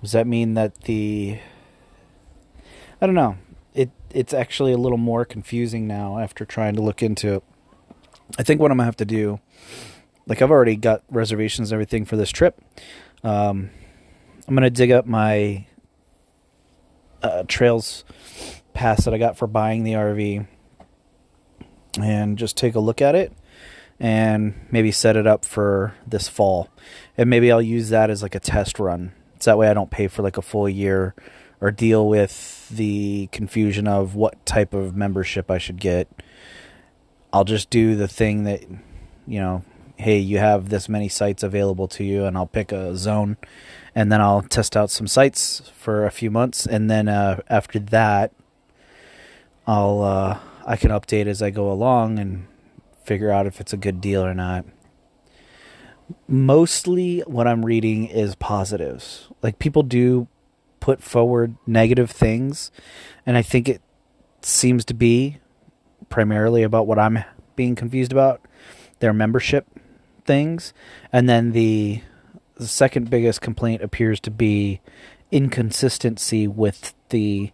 Does 0.00 0.12
that 0.12 0.26
mean 0.26 0.54
that 0.54 0.82
the 0.82 1.38
I 3.00 3.06
don't 3.06 3.14
know. 3.14 3.36
It 3.74 3.90
it's 4.10 4.32
actually 4.32 4.72
a 4.72 4.78
little 4.78 4.98
more 4.98 5.24
confusing 5.24 5.86
now 5.86 6.18
after 6.18 6.44
trying 6.44 6.74
to 6.76 6.82
look 6.82 7.02
into 7.02 7.34
it 7.34 7.44
I 8.38 8.42
think 8.42 8.60
what 8.60 8.70
I'm 8.70 8.78
gonna 8.78 8.86
have 8.86 8.96
to 8.96 9.04
do, 9.04 9.40
like 10.26 10.42
I've 10.42 10.50
already 10.50 10.76
got 10.76 11.02
reservations 11.10 11.70
and 11.70 11.76
everything 11.76 12.04
for 12.04 12.16
this 12.16 12.30
trip. 12.30 12.60
Um, 13.22 13.70
I'm 14.48 14.54
gonna 14.54 14.70
dig 14.70 14.90
up 14.90 15.06
my 15.06 15.66
uh, 17.22 17.44
trails 17.46 18.04
pass 18.72 19.04
that 19.04 19.14
I 19.14 19.18
got 19.18 19.36
for 19.36 19.46
buying 19.46 19.84
the 19.84 19.92
RV 19.92 20.46
and 22.00 22.38
just 22.38 22.56
take 22.56 22.74
a 22.74 22.80
look 22.80 23.02
at 23.02 23.14
it 23.14 23.32
and 24.00 24.54
maybe 24.70 24.90
set 24.90 25.16
it 25.16 25.26
up 25.26 25.44
for 25.44 25.94
this 26.06 26.28
fall. 26.28 26.68
And 27.16 27.28
maybe 27.28 27.52
I'll 27.52 27.62
use 27.62 27.90
that 27.90 28.10
as 28.10 28.22
like 28.22 28.34
a 28.34 28.40
test 28.40 28.78
run. 28.78 29.12
So 29.38 29.50
that 29.50 29.58
way 29.58 29.68
I 29.68 29.74
don't 29.74 29.90
pay 29.90 30.08
for 30.08 30.22
like 30.22 30.38
a 30.38 30.42
full 30.42 30.68
year 30.68 31.14
or 31.60 31.70
deal 31.70 32.08
with 32.08 32.68
the 32.70 33.28
confusion 33.30 33.86
of 33.86 34.14
what 34.14 34.44
type 34.44 34.74
of 34.74 34.96
membership 34.96 35.50
I 35.50 35.58
should 35.58 35.78
get 35.78 36.08
I'll 37.32 37.44
just 37.44 37.70
do 37.70 37.96
the 37.96 38.08
thing 38.08 38.44
that 38.44 38.62
you 39.26 39.40
know 39.40 39.64
hey, 40.02 40.18
you 40.18 40.38
have 40.38 40.68
this 40.68 40.88
many 40.88 41.08
sites 41.08 41.42
available 41.42 41.86
to 41.86 42.04
you, 42.04 42.24
and 42.24 42.36
I'll 42.36 42.46
pick 42.46 42.72
a 42.72 42.96
zone, 42.96 43.36
and 43.94 44.10
then 44.10 44.20
I'll 44.20 44.42
test 44.42 44.76
out 44.76 44.90
some 44.90 45.06
sites 45.06 45.70
for 45.74 46.04
a 46.04 46.10
few 46.10 46.30
months, 46.30 46.66
and 46.66 46.90
then 46.90 47.08
uh, 47.08 47.40
after 47.48 47.78
that, 47.78 48.32
I'll 49.66 50.02
uh, 50.02 50.38
I 50.66 50.76
can 50.76 50.90
update 50.90 51.26
as 51.26 51.40
I 51.40 51.50
go 51.50 51.70
along 51.70 52.18
and 52.18 52.46
figure 53.04 53.30
out 53.30 53.46
if 53.46 53.60
it's 53.60 53.72
a 53.72 53.76
good 53.76 54.00
deal 54.00 54.24
or 54.24 54.34
not. 54.34 54.64
Mostly, 56.28 57.20
what 57.20 57.46
I'm 57.46 57.64
reading 57.64 58.06
is 58.06 58.34
positives. 58.34 59.28
Like 59.40 59.58
people 59.58 59.82
do 59.82 60.28
put 60.80 61.02
forward 61.02 61.56
negative 61.66 62.10
things, 62.10 62.70
and 63.24 63.36
I 63.36 63.42
think 63.42 63.68
it 63.68 63.80
seems 64.42 64.84
to 64.86 64.94
be 64.94 65.38
primarily 66.12 66.62
about 66.62 66.86
what 66.86 66.98
I'm 66.98 67.24
being 67.56 67.74
confused 67.74 68.12
about 68.12 68.40
their 69.00 69.12
membership 69.12 69.66
things. 70.24 70.72
And 71.12 71.28
then 71.28 71.50
the, 71.50 72.02
the 72.54 72.68
second 72.68 73.10
biggest 73.10 73.40
complaint 73.40 73.82
appears 73.82 74.20
to 74.20 74.30
be 74.30 74.80
inconsistency 75.32 76.46
with 76.46 76.94
the 77.08 77.50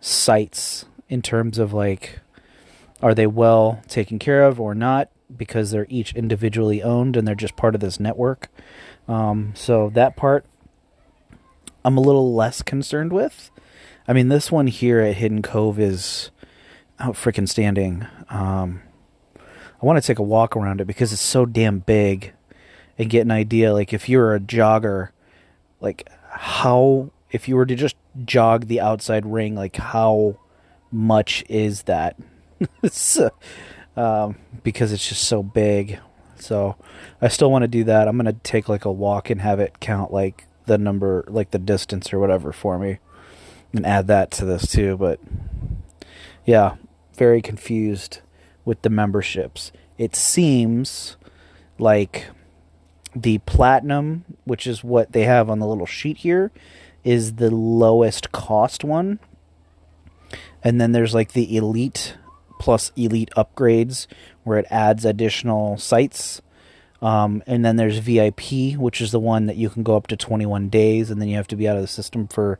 sites 0.00 0.86
in 1.08 1.20
terms 1.20 1.58
of 1.58 1.74
like 1.74 2.20
are 3.02 3.14
they 3.14 3.26
well 3.26 3.82
taken 3.88 4.18
care 4.18 4.44
of 4.44 4.60
or 4.60 4.74
not 4.74 5.10
because 5.36 5.70
they're 5.70 5.86
each 5.88 6.14
individually 6.14 6.82
owned 6.82 7.16
and 7.16 7.26
they're 7.26 7.34
just 7.34 7.56
part 7.56 7.74
of 7.74 7.80
this 7.80 8.00
network. 8.00 8.48
Um, 9.08 9.52
so 9.54 9.90
that 9.94 10.16
part 10.16 10.46
I'm 11.84 11.96
a 11.96 12.02
little 12.02 12.34
less 12.34 12.62
concerned 12.62 13.12
with. 13.12 13.50
I 14.06 14.12
mean, 14.12 14.28
this 14.28 14.52
one 14.52 14.66
here 14.66 15.00
at 15.00 15.16
Hidden 15.16 15.42
Cove 15.42 15.78
is 15.78 16.30
out 17.00 17.14
freaking 17.14 17.48
standing. 17.48 18.06
Um, 18.28 18.82
I 19.36 19.86
want 19.86 20.00
to 20.00 20.06
take 20.06 20.18
a 20.18 20.22
walk 20.22 20.56
around 20.56 20.80
it 20.80 20.86
because 20.86 21.12
it's 21.12 21.22
so 21.22 21.46
damn 21.46 21.78
big 21.78 22.32
and 22.98 23.08
get 23.08 23.22
an 23.22 23.30
idea. 23.30 23.72
Like, 23.72 23.92
if 23.92 24.08
you're 24.08 24.34
a 24.34 24.40
jogger, 24.40 25.08
like, 25.80 26.08
how, 26.28 27.10
if 27.30 27.48
you 27.48 27.56
were 27.56 27.66
to 27.66 27.74
just 27.74 27.96
jog 28.24 28.66
the 28.66 28.80
outside 28.80 29.24
ring, 29.24 29.54
like, 29.54 29.76
how 29.76 30.36
much 30.92 31.44
is 31.48 31.82
that? 31.84 32.18
um, 33.96 34.36
because 34.62 34.92
it's 34.92 35.08
just 35.08 35.24
so 35.24 35.42
big. 35.42 35.98
So, 36.36 36.76
I 37.22 37.28
still 37.28 37.50
want 37.50 37.62
to 37.62 37.68
do 37.68 37.84
that. 37.84 38.06
I'm 38.06 38.16
going 38.18 38.26
to 38.26 38.40
take, 38.42 38.68
like, 38.68 38.84
a 38.84 38.92
walk 38.92 39.30
and 39.30 39.40
have 39.40 39.60
it 39.60 39.80
count, 39.80 40.12
like, 40.12 40.46
the 40.66 40.76
number, 40.76 41.24
like, 41.28 41.52
the 41.52 41.58
distance 41.58 42.12
or 42.12 42.18
whatever 42.18 42.52
for 42.52 42.78
me 42.78 42.98
and 43.72 43.86
add 43.86 44.08
that 44.08 44.30
to 44.32 44.44
this, 44.44 44.70
too. 44.70 44.98
But, 44.98 45.20
yeah, 46.44 46.76
very 47.20 47.42
confused 47.42 48.20
with 48.64 48.80
the 48.80 48.88
memberships. 48.88 49.72
It 49.98 50.16
seems 50.16 51.18
like 51.78 52.28
the 53.14 53.36
platinum, 53.44 54.24
which 54.44 54.66
is 54.66 54.82
what 54.82 55.12
they 55.12 55.24
have 55.24 55.50
on 55.50 55.58
the 55.58 55.66
little 55.66 55.84
sheet 55.84 56.16
here, 56.16 56.50
is 57.04 57.34
the 57.34 57.50
lowest 57.50 58.32
cost 58.32 58.84
one. 58.84 59.18
And 60.64 60.80
then 60.80 60.92
there's 60.92 61.14
like 61.14 61.32
the 61.32 61.54
elite 61.54 62.16
plus 62.58 62.90
elite 62.96 63.30
upgrades 63.36 64.06
where 64.44 64.58
it 64.58 64.66
adds 64.70 65.04
additional 65.04 65.76
sites. 65.76 66.40
Um, 67.02 67.42
and 67.46 67.62
then 67.62 67.76
there's 67.76 67.98
VIP, 67.98 68.78
which 68.78 69.02
is 69.02 69.12
the 69.12 69.20
one 69.20 69.44
that 69.44 69.56
you 69.56 69.68
can 69.68 69.82
go 69.82 69.94
up 69.94 70.06
to 70.06 70.16
21 70.16 70.70
days, 70.70 71.10
and 71.10 71.20
then 71.20 71.28
you 71.28 71.36
have 71.36 71.48
to 71.48 71.56
be 71.56 71.68
out 71.68 71.76
of 71.76 71.82
the 71.82 71.88
system 71.88 72.28
for 72.28 72.58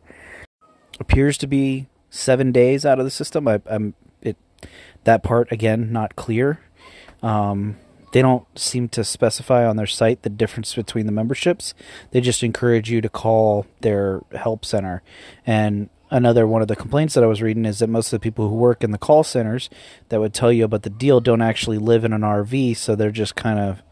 appears 0.98 1.38
to 1.38 1.46
be 1.46 1.86
seven 2.10 2.52
days 2.52 2.84
out 2.84 2.98
of 2.98 3.06
the 3.06 3.10
system. 3.10 3.48
I, 3.48 3.62
am 3.66 3.94
that 5.04 5.22
part 5.22 5.50
again 5.50 5.92
not 5.92 6.16
clear. 6.16 6.60
Um, 7.22 7.76
they 8.12 8.22
don't 8.22 8.46
seem 8.58 8.88
to 8.90 9.04
specify 9.04 9.66
on 9.66 9.76
their 9.76 9.86
site 9.86 10.22
the 10.22 10.30
difference 10.30 10.74
between 10.74 11.06
the 11.06 11.12
memberships. 11.12 11.74
They 12.10 12.20
just 12.20 12.42
encourage 12.42 12.90
you 12.90 13.00
to 13.00 13.08
call 13.08 13.66
their 13.82 14.20
help 14.32 14.64
center. 14.64 15.02
And 15.46 15.90
another 16.10 16.46
one 16.46 16.62
of 16.62 16.68
the 16.68 16.76
complaints 16.76 17.14
that 17.14 17.22
I 17.22 17.28
was 17.28 17.40
reading 17.40 17.64
is 17.64 17.78
that 17.78 17.88
most 17.88 18.12
of 18.12 18.20
the 18.20 18.24
people 18.24 18.48
who 18.48 18.56
work 18.56 18.82
in 18.82 18.90
the 18.90 18.98
call 18.98 19.22
centers 19.22 19.70
that 20.08 20.20
would 20.20 20.34
tell 20.34 20.52
you 20.52 20.64
about 20.64 20.82
the 20.82 20.90
deal 20.90 21.20
don't 21.20 21.42
actually 21.42 21.78
live 21.78 22.04
in 22.04 22.12
an 22.12 22.22
RV, 22.22 22.76
so 22.76 22.96
they're 22.96 23.10
just 23.10 23.36
kind 23.36 23.58
of 23.58 23.82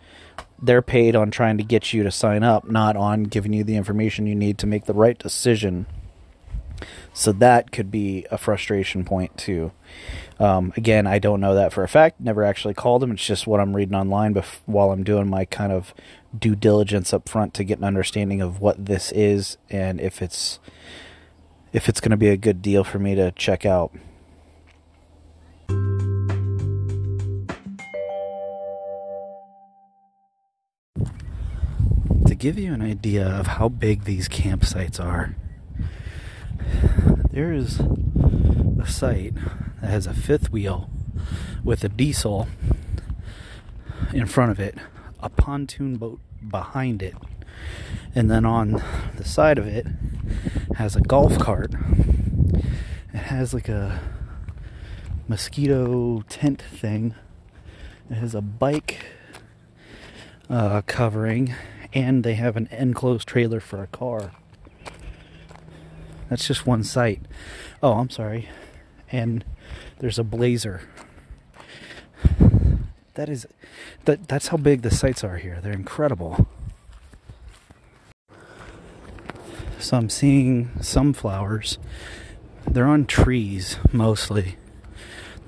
they're 0.60 0.82
paid 0.82 1.14
on 1.14 1.30
trying 1.30 1.56
to 1.56 1.62
get 1.62 1.92
you 1.92 2.02
to 2.02 2.10
sign 2.10 2.42
up, 2.42 2.68
not 2.68 2.96
on 2.96 3.24
giving 3.24 3.52
you 3.52 3.62
the 3.62 3.76
information 3.76 4.26
you 4.26 4.34
need 4.34 4.58
to 4.58 4.66
make 4.66 4.86
the 4.86 4.94
right 4.94 5.16
decision. 5.16 5.86
So 7.12 7.32
that 7.32 7.70
could 7.70 7.90
be 7.90 8.26
a 8.30 8.38
frustration 8.38 9.04
point 9.04 9.36
too. 9.36 9.72
Um, 10.40 10.72
again, 10.76 11.06
I 11.06 11.18
don't 11.18 11.40
know 11.40 11.54
that 11.54 11.72
for 11.72 11.82
a 11.82 11.88
fact. 11.88 12.20
Never 12.20 12.44
actually 12.44 12.74
called 12.74 13.02
him. 13.02 13.10
It's 13.10 13.26
just 13.26 13.46
what 13.46 13.60
I'm 13.60 13.74
reading 13.74 13.96
online 13.96 14.34
bef- 14.34 14.60
while 14.66 14.92
I'm 14.92 15.02
doing 15.02 15.28
my 15.28 15.44
kind 15.44 15.72
of 15.72 15.92
due 16.36 16.54
diligence 16.54 17.12
up 17.12 17.28
front 17.28 17.54
to 17.54 17.64
get 17.64 17.78
an 17.78 17.84
understanding 17.84 18.40
of 18.40 18.60
what 18.60 18.86
this 18.86 19.10
is 19.12 19.56
and 19.68 20.00
if 20.00 20.22
it's 20.22 20.60
if 21.72 21.88
it's 21.88 22.00
going 22.00 22.12
to 22.12 22.16
be 22.16 22.28
a 22.28 22.36
good 22.36 22.62
deal 22.62 22.84
for 22.84 22.98
me 22.98 23.14
to 23.14 23.30
check 23.32 23.66
out. 23.66 23.92
To 32.26 32.34
give 32.34 32.58
you 32.58 32.72
an 32.72 32.82
idea 32.82 33.26
of 33.26 33.46
how 33.48 33.68
big 33.68 34.04
these 34.04 34.28
campsites 34.28 35.00
are, 35.00 35.34
there 37.32 37.52
is 37.52 37.80
a 38.80 38.86
site 38.86 39.34
that 39.80 39.90
has 39.90 40.06
a 40.06 40.14
fifth 40.14 40.50
wheel 40.50 40.90
with 41.64 41.84
a 41.84 41.88
diesel 41.88 42.48
in 44.12 44.26
front 44.26 44.50
of 44.50 44.60
it, 44.60 44.76
a 45.20 45.28
pontoon 45.28 45.96
boat 45.96 46.20
behind 46.48 47.02
it, 47.02 47.14
and 48.14 48.30
then 48.30 48.44
on 48.44 48.82
the 49.16 49.24
side 49.24 49.58
of 49.58 49.66
it 49.66 49.86
has 50.76 50.96
a 50.96 51.00
golf 51.00 51.38
cart. 51.38 51.72
It 53.12 53.24
has 53.24 53.52
like 53.52 53.68
a 53.68 54.00
mosquito 55.26 56.22
tent 56.28 56.62
thing. 56.62 57.14
It 58.10 58.14
has 58.14 58.34
a 58.34 58.40
bike 58.40 59.04
uh, 60.48 60.82
covering, 60.86 61.54
and 61.92 62.24
they 62.24 62.34
have 62.34 62.56
an 62.56 62.68
enclosed 62.70 63.28
trailer 63.28 63.60
for 63.60 63.82
a 63.82 63.86
car. 63.88 64.32
That's 66.30 66.46
just 66.46 66.66
one 66.66 66.84
site. 66.84 67.22
Oh, 67.82 67.94
I'm 67.94 68.10
sorry. 68.10 68.48
And 69.10 69.44
there's 69.98 70.18
a 70.18 70.24
blazer. 70.24 70.82
That 73.14 73.28
is 73.28 73.46
that 74.04 74.28
that's 74.28 74.48
how 74.48 74.56
big 74.56 74.82
the 74.82 74.90
sites 74.90 75.24
are 75.24 75.38
here. 75.38 75.58
They're 75.62 75.72
incredible. 75.72 76.46
So 79.78 79.96
I'm 79.96 80.10
seeing 80.10 80.70
some 80.80 81.12
flowers. 81.12 81.78
They're 82.66 82.86
on 82.86 83.06
trees 83.06 83.78
mostly. 83.92 84.56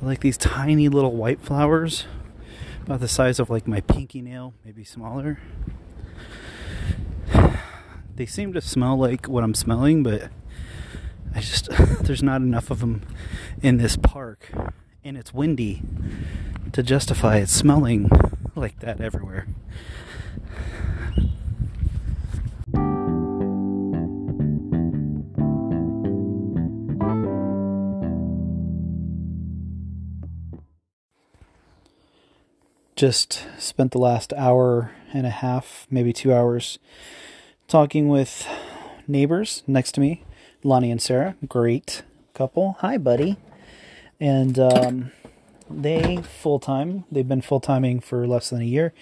Like 0.00 0.20
these 0.20 0.38
tiny 0.38 0.88
little 0.88 1.14
white 1.14 1.40
flowers 1.40 2.06
about 2.82 3.00
the 3.00 3.08
size 3.08 3.38
of 3.38 3.50
like 3.50 3.68
my 3.68 3.80
pinky 3.82 4.22
nail, 4.22 4.54
maybe 4.64 4.82
smaller. 4.82 5.38
They 8.16 8.26
seem 8.26 8.52
to 8.54 8.60
smell 8.60 8.96
like 8.98 9.28
what 9.28 9.44
I'm 9.44 9.54
smelling, 9.54 10.02
but 10.02 10.30
I 11.34 11.40
just 11.40 11.68
there's 12.02 12.22
not 12.22 12.40
enough 12.40 12.70
of 12.70 12.80
them 12.80 13.02
in 13.62 13.78
this 13.78 13.96
park, 13.96 14.50
and 15.04 15.16
it's 15.16 15.32
windy 15.32 15.82
to 16.72 16.82
justify 16.82 17.36
it 17.36 17.48
smelling 17.48 18.10
like 18.54 18.80
that 18.80 19.00
everywhere. 19.00 19.46
Just 32.96 33.46
spent 33.56 33.92
the 33.92 33.98
last 33.98 34.34
hour 34.34 34.90
and 35.14 35.26
a 35.26 35.30
half, 35.30 35.86
maybe 35.90 36.12
two 36.12 36.34
hours, 36.34 36.78
talking 37.66 38.10
with 38.10 38.46
neighbors 39.08 39.62
next 39.66 39.92
to 39.92 40.00
me 40.00 40.22
Lonnie 40.62 40.90
and 40.90 41.00
Sarah, 41.00 41.36
great 41.48 42.02
couple. 42.34 42.76
Hi, 42.80 42.98
buddy. 42.98 43.36
And 44.20 44.58
um, 44.58 45.12
they 45.70 46.18
full 46.18 46.58
time. 46.58 47.04
They've 47.10 47.26
been 47.26 47.40
full 47.40 47.60
timing 47.60 48.00
for 48.00 48.26
less 48.26 48.50
than 48.50 48.60
a 48.60 48.64
year, 48.64 48.92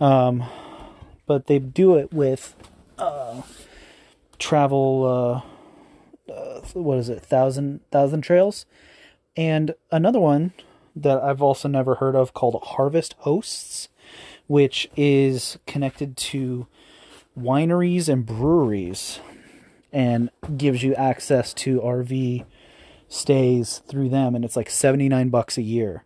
um, 0.00 0.44
but 1.26 1.46
they 1.46 1.58
do 1.58 1.96
it 1.96 2.12
with 2.12 2.54
uh, 2.98 3.42
travel. 4.38 5.44
Uh, 6.28 6.32
uh, 6.32 6.60
what 6.72 6.98
is 6.98 7.08
it? 7.08 7.22
Thousand 7.22 7.80
thousand 7.90 8.22
trails, 8.22 8.64
and 9.36 9.74
another 9.90 10.20
one 10.20 10.52
that 10.94 11.22
I've 11.22 11.42
also 11.42 11.68
never 11.68 11.96
heard 11.96 12.16
of 12.16 12.32
called 12.32 12.62
Harvest 12.62 13.14
Hosts, 13.18 13.88
which 14.46 14.88
is 14.96 15.58
connected 15.66 16.16
to 16.16 16.66
wineries 17.38 18.08
and 18.08 18.24
breweries 18.24 19.20
and 19.92 20.30
gives 20.56 20.82
you 20.82 20.94
access 20.94 21.54
to 21.54 21.80
RV 21.80 22.44
stays 23.08 23.78
through 23.86 24.08
them 24.08 24.34
and 24.34 24.44
it's 24.44 24.56
like 24.56 24.70
79 24.70 25.28
bucks 25.28 25.56
a 25.56 25.62
year, 25.62 26.04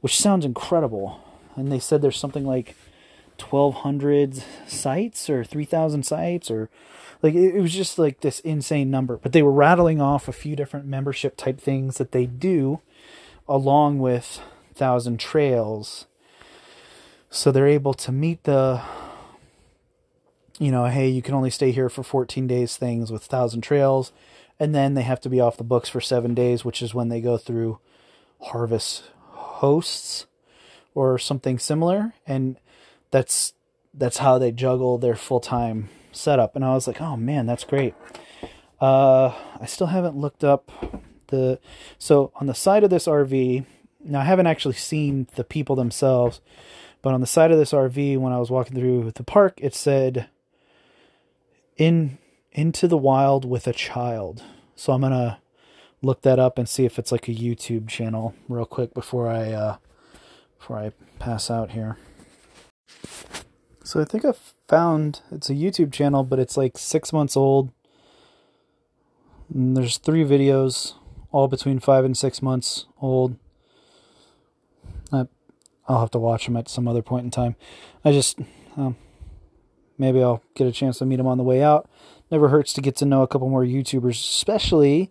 which 0.00 0.18
sounds 0.18 0.44
incredible. 0.44 1.20
And 1.56 1.70
they 1.70 1.78
said 1.78 2.02
there's 2.02 2.18
something 2.18 2.44
like 2.44 2.74
1200 3.40 4.42
sites 4.66 5.30
or 5.30 5.44
3000 5.44 6.04
sites 6.04 6.50
or 6.50 6.68
like 7.22 7.34
it, 7.34 7.60
was 7.60 7.72
just 7.72 7.98
like 7.98 8.20
this 8.20 8.40
insane 8.40 8.90
number 8.90 9.16
but 9.16 9.32
they 9.32 9.42
were 9.42 9.50
rattling 9.50 10.00
off 10.00 10.28
a 10.28 10.32
few 10.32 10.54
different 10.54 10.86
membership 10.86 11.36
type 11.36 11.58
things 11.58 11.96
that 11.96 12.12
they 12.12 12.26
do 12.26 12.80
along 13.48 13.98
with 13.98 14.40
thousand 14.74 15.18
trails 15.18 16.06
so 17.30 17.50
they're 17.50 17.66
able 17.66 17.94
to 17.94 18.12
meet 18.12 18.44
the 18.44 18.82
you 20.60 20.70
know 20.70 20.84
hey 20.84 21.08
you 21.08 21.22
can 21.22 21.34
only 21.34 21.50
stay 21.50 21.72
here 21.72 21.88
for 21.88 22.02
14 22.02 22.46
days 22.46 22.76
things 22.76 23.10
with 23.10 23.24
thousand 23.24 23.62
trails. 23.62 24.12
And 24.60 24.74
then 24.74 24.92
they 24.92 25.02
have 25.02 25.22
to 25.22 25.30
be 25.30 25.40
off 25.40 25.56
the 25.56 25.64
books 25.64 25.88
for 25.88 26.00
seven 26.00 26.34
days 26.34 26.64
which 26.64 26.82
is 26.82 26.94
when 26.94 27.08
they 27.08 27.20
go 27.20 27.36
through 27.36 27.78
harvest 28.42 29.04
hosts 29.30 30.26
or 30.94 31.18
something 31.18 31.58
similar. 31.58 32.14
And 32.26 32.56
that's 33.10 33.54
that's 33.94 34.18
how 34.18 34.38
they 34.38 34.52
juggle 34.52 34.98
their 34.98 35.16
full-time 35.16 35.88
setup. 36.12 36.54
And 36.54 36.64
i 36.64 36.74
was 36.74 36.86
like 36.86 37.00
oh 37.00 37.16
man 37.16 37.46
that's 37.46 37.64
great. 37.64 37.94
Uh 38.80 39.34
i 39.58 39.66
still 39.66 39.88
haven't 39.88 40.16
looked 40.16 40.44
up 40.44 40.70
the 41.28 41.58
so 41.98 42.32
on 42.36 42.46
the 42.46 42.54
side 42.54 42.84
of 42.84 42.90
this 42.90 43.06
rv 43.06 43.64
now 44.04 44.20
i 44.20 44.24
haven't 44.24 44.46
actually 44.46 44.74
seen 44.74 45.26
the 45.36 45.44
people 45.44 45.76
themselves 45.76 46.40
but 47.02 47.14
on 47.14 47.20
the 47.20 47.26
side 47.26 47.50
of 47.50 47.58
this 47.58 47.72
rv 47.72 48.18
when 48.18 48.32
i 48.32 48.38
was 48.38 48.50
walking 48.50 48.76
through 48.76 49.12
the 49.12 49.22
park 49.22 49.54
it 49.62 49.74
said 49.74 50.28
in 51.80 52.18
into 52.52 52.86
the 52.86 52.96
wild 52.96 53.44
with 53.44 53.66
a 53.66 53.72
child 53.72 54.42
so 54.76 54.92
i'm 54.92 55.00
gonna 55.00 55.40
look 56.02 56.22
that 56.22 56.38
up 56.38 56.58
and 56.58 56.68
see 56.68 56.84
if 56.84 56.98
it's 56.98 57.12
like 57.12 57.28
a 57.28 57.34
youtube 57.34 57.88
channel 57.88 58.34
real 58.48 58.66
quick 58.66 58.92
before 58.94 59.28
i 59.28 59.50
uh 59.52 59.76
before 60.58 60.78
i 60.78 60.92
pass 61.18 61.50
out 61.50 61.70
here 61.72 61.96
so 63.90 64.00
I 64.00 64.04
think 64.04 64.24
I 64.24 64.34
found 64.68 65.20
it's 65.32 65.50
a 65.50 65.54
YouTube 65.54 65.92
channel, 65.92 66.22
but 66.22 66.38
it's 66.38 66.56
like 66.56 66.78
six 66.78 67.12
months 67.12 67.36
old. 67.36 67.72
And 69.52 69.76
there's 69.76 69.98
three 69.98 70.24
videos, 70.24 70.94
all 71.32 71.48
between 71.48 71.80
five 71.80 72.04
and 72.04 72.16
six 72.16 72.40
months 72.40 72.86
old. 73.02 73.36
I, 75.12 75.26
I'll 75.88 75.98
have 75.98 76.12
to 76.12 76.20
watch 76.20 76.44
them 76.44 76.56
at 76.56 76.68
some 76.68 76.86
other 76.86 77.02
point 77.02 77.24
in 77.24 77.30
time. 77.32 77.56
I 78.04 78.12
just, 78.12 78.38
um, 78.76 78.96
maybe 80.00 80.22
I'll 80.22 80.42
get 80.54 80.66
a 80.66 80.72
chance 80.72 80.98
to 80.98 81.06
meet 81.06 81.16
them 81.16 81.26
on 81.26 81.38
the 81.38 81.44
way 81.44 81.62
out. 81.62 81.88
Never 82.30 82.48
hurts 82.48 82.72
to 82.72 82.80
get 82.80 82.96
to 82.96 83.04
know 83.04 83.22
a 83.22 83.28
couple 83.28 83.50
more 83.50 83.64
YouTubers, 83.64 84.12
especially 84.12 85.10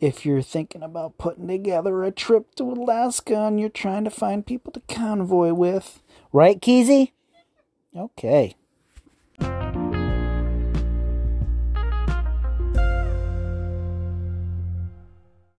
if 0.00 0.24
you're 0.24 0.42
thinking 0.42 0.82
about 0.82 1.18
putting 1.18 1.46
together 1.46 2.02
a 2.02 2.10
trip 2.10 2.54
to 2.54 2.64
Alaska 2.64 3.36
and 3.36 3.60
you're 3.60 3.68
trying 3.68 4.04
to 4.04 4.10
find 4.10 4.46
people 4.46 4.72
to 4.72 4.80
convoy 4.88 5.52
with. 5.52 6.00
Right, 6.32 6.60
Keezy? 6.60 7.12
Okay. 7.94 8.54